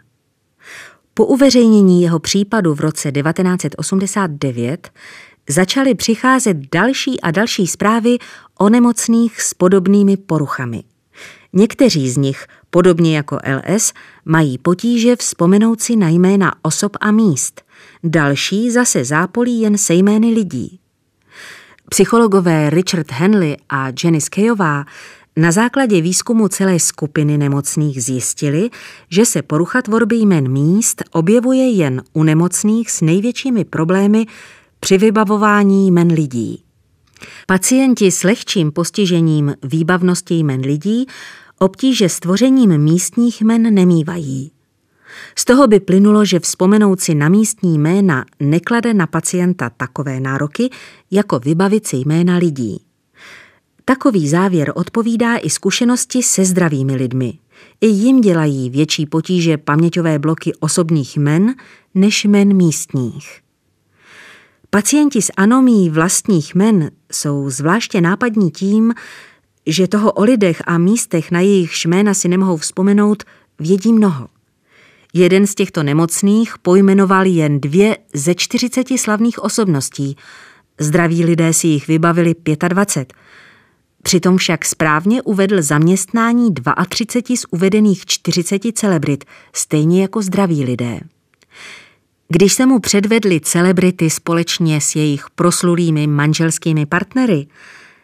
Po 1.14 1.26
uveřejnění 1.26 2.02
jeho 2.02 2.18
případu 2.18 2.74
v 2.74 2.80
roce 2.80 3.12
1989 3.12 4.90
začaly 5.48 5.94
přicházet 5.94 6.56
další 6.72 7.20
a 7.20 7.30
další 7.30 7.66
zprávy 7.66 8.18
o 8.58 8.68
nemocných 8.68 9.42
s 9.42 9.54
podobnými 9.54 10.16
poruchami. 10.16 10.84
Někteří 11.52 12.10
z 12.10 12.16
nich, 12.16 12.46
podobně 12.70 13.16
jako 13.16 13.38
LS, 13.46 13.92
mají 14.24 14.58
potíže 14.58 15.16
vzpomenout 15.16 15.80
si 15.80 15.96
na 15.96 16.08
jména 16.08 16.52
osob 16.62 16.96
a 17.00 17.10
míst. 17.10 17.62
Další 18.04 18.70
zase 18.70 19.04
zápolí 19.04 19.60
jen 19.60 19.78
se 19.78 19.94
jmény 19.94 20.30
lidí. 20.30 20.80
Psychologové 21.88 22.70
Richard 22.70 23.12
Henley 23.12 23.56
a 23.68 23.88
Jenny 24.04 24.20
Skejová 24.20 24.84
na 25.36 25.52
základě 25.52 26.00
výzkumu 26.00 26.48
celé 26.48 26.78
skupiny 26.78 27.38
nemocných 27.38 28.04
zjistili, 28.04 28.70
že 29.10 29.26
se 29.26 29.42
porucha 29.42 29.82
tvorby 29.82 30.16
jmen 30.16 30.48
míst 30.48 31.02
objevuje 31.10 31.70
jen 31.70 32.02
u 32.12 32.22
nemocných 32.22 32.90
s 32.90 33.00
největšími 33.00 33.64
problémy 33.64 34.26
při 34.80 34.98
vybavování 34.98 35.86
jmen 35.86 36.12
lidí. 36.12 36.62
Pacienti 37.46 38.10
s 38.10 38.22
lehčím 38.22 38.72
postižením 38.72 39.54
výbavnosti 39.62 40.34
jmen 40.34 40.60
lidí 40.60 41.06
obtíže 41.58 42.08
s 42.08 42.20
místních 42.76 43.40
jmen 43.40 43.74
nemývají. 43.74 44.52
Z 45.36 45.44
toho 45.44 45.66
by 45.66 45.80
plynulo, 45.80 46.24
že 46.24 46.40
vzpomenout 46.40 47.00
si 47.00 47.14
na 47.14 47.28
místní 47.28 47.78
jména 47.78 48.24
neklade 48.40 48.94
na 48.94 49.06
pacienta 49.06 49.70
takové 49.70 50.20
nároky, 50.20 50.70
jako 51.10 51.38
vybavit 51.38 51.86
si 51.86 51.96
jména 51.96 52.36
lidí. 52.36 52.80
Takový 53.84 54.28
závěr 54.28 54.72
odpovídá 54.74 55.36
i 55.36 55.50
zkušenosti 55.50 56.22
se 56.22 56.44
zdravými 56.44 56.94
lidmi. 56.94 57.38
I 57.80 57.86
jim 57.86 58.20
dělají 58.20 58.70
větší 58.70 59.06
potíže 59.06 59.56
paměťové 59.56 60.18
bloky 60.18 60.52
osobních 60.60 61.16
men 61.16 61.54
než 61.94 62.24
men 62.24 62.56
místních. 62.56 63.40
Pacienti 64.70 65.22
s 65.22 65.32
anomí 65.36 65.90
vlastních 65.90 66.54
men 66.54 66.90
jsou 67.12 67.50
zvláště 67.50 68.00
nápadní 68.00 68.50
tím, 68.50 68.94
že 69.68 69.88
toho 69.88 70.12
o 70.12 70.24
lidech 70.24 70.62
a 70.66 70.78
místech, 70.78 71.30
na 71.30 71.40
jejich 71.40 71.84
jména 71.86 72.14
si 72.14 72.28
nemohou 72.28 72.56
vzpomenout, 72.56 73.22
vědí 73.58 73.92
mnoho. 73.92 74.28
Jeden 75.14 75.46
z 75.46 75.54
těchto 75.54 75.82
nemocných 75.82 76.58
pojmenoval 76.58 77.26
jen 77.26 77.60
dvě 77.60 77.96
ze 78.14 78.34
40 78.34 78.86
slavných 78.98 79.42
osobností. 79.42 80.16
Zdraví 80.80 81.24
lidé 81.24 81.52
si 81.52 81.66
jich 81.66 81.88
vybavili 81.88 82.34
25. 82.68 83.12
Přitom 84.02 84.36
však 84.36 84.64
správně 84.64 85.22
uvedl 85.22 85.62
zaměstnání 85.62 86.54
32 86.88 87.36
z 87.36 87.44
uvedených 87.50 88.06
40 88.06 88.62
celebrit, 88.72 89.24
stejně 89.52 90.02
jako 90.02 90.22
zdraví 90.22 90.64
lidé. 90.64 91.00
Když 92.28 92.52
se 92.52 92.66
mu 92.66 92.80
předvedli 92.80 93.40
celebrity 93.40 94.10
společně 94.10 94.80
s 94.80 94.96
jejich 94.96 95.24
proslulými 95.34 96.06
manželskými 96.06 96.86
partnery, 96.86 97.46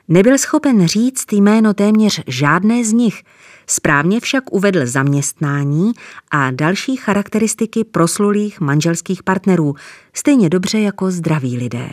nebyl 0.09 0.39
schopen 0.39 0.87
říct 0.87 1.33
jméno 1.33 1.75
téměř 1.75 2.23
žádné 2.27 2.85
z 2.85 2.93
nich, 2.93 3.23
správně 3.67 4.21
však 4.21 4.53
uvedl 4.53 4.87
zaměstnání 4.87 5.93
a 6.31 6.51
další 6.51 6.97
charakteristiky 6.97 7.85
proslulých 7.85 8.61
manželských 8.61 9.23
partnerů, 9.23 9.75
stejně 10.13 10.49
dobře 10.49 10.81
jako 10.81 11.11
zdraví 11.11 11.59
lidé. 11.59 11.91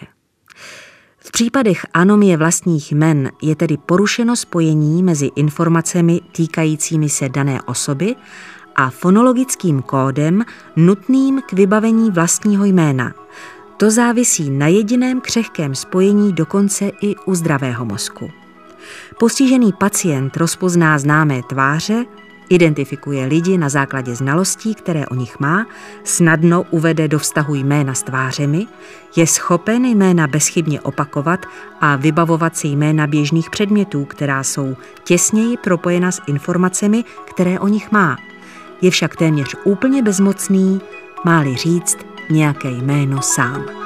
V 1.17 1.31
případech 1.31 1.85
anomie 1.93 2.37
vlastních 2.37 2.93
men 2.93 3.31
je 3.41 3.55
tedy 3.55 3.77
porušeno 3.77 4.35
spojení 4.35 5.03
mezi 5.03 5.29
informacemi 5.35 6.21
týkajícími 6.31 7.09
se 7.09 7.29
dané 7.29 7.61
osoby 7.61 8.15
a 8.75 8.89
fonologickým 8.89 9.81
kódem 9.81 10.45
nutným 10.75 11.41
k 11.41 11.53
vybavení 11.53 12.11
vlastního 12.11 12.65
jména. 12.65 13.13
To 13.81 13.91
závisí 13.91 14.49
na 14.49 14.67
jediném 14.67 15.21
křehkém 15.21 15.75
spojení 15.75 16.33
dokonce 16.33 16.91
i 17.01 17.15
u 17.25 17.35
zdravého 17.35 17.85
mozku. 17.85 18.31
Postižený 19.19 19.73
pacient 19.73 20.37
rozpozná 20.37 20.99
známé 20.99 21.41
tváře, 21.49 22.05
identifikuje 22.49 23.25
lidi 23.25 23.57
na 23.57 23.69
základě 23.69 24.15
znalostí, 24.15 24.75
které 24.75 25.05
o 25.05 25.15
nich 25.15 25.39
má, 25.39 25.65
snadno 26.03 26.65
uvede 26.71 27.07
do 27.07 27.19
vztahu 27.19 27.55
jména 27.55 27.93
s 27.93 28.03
tvářemi, 28.03 28.67
je 29.15 29.27
schopen 29.27 29.85
jména 29.85 30.27
bezchybně 30.27 30.81
opakovat 30.81 31.45
a 31.79 31.95
vybavovat 31.95 32.57
si 32.57 32.67
jména 32.67 33.07
běžných 33.07 33.49
předmětů, 33.49 34.05
která 34.05 34.43
jsou 34.43 34.75
těsněji 35.03 35.57
propojena 35.57 36.11
s 36.11 36.21
informacemi, 36.27 37.03
které 37.25 37.59
o 37.59 37.67
nich 37.67 37.91
má– 37.91 38.17
je 38.81 38.91
však 38.91 39.15
téměř 39.15 39.55
úplně 39.63 40.01
bezmocný, 40.01 40.81
máli 41.25 41.55
říct 41.55 41.97
nějaké 42.31 42.69
jméno 42.69 43.21
sám. 43.21 43.80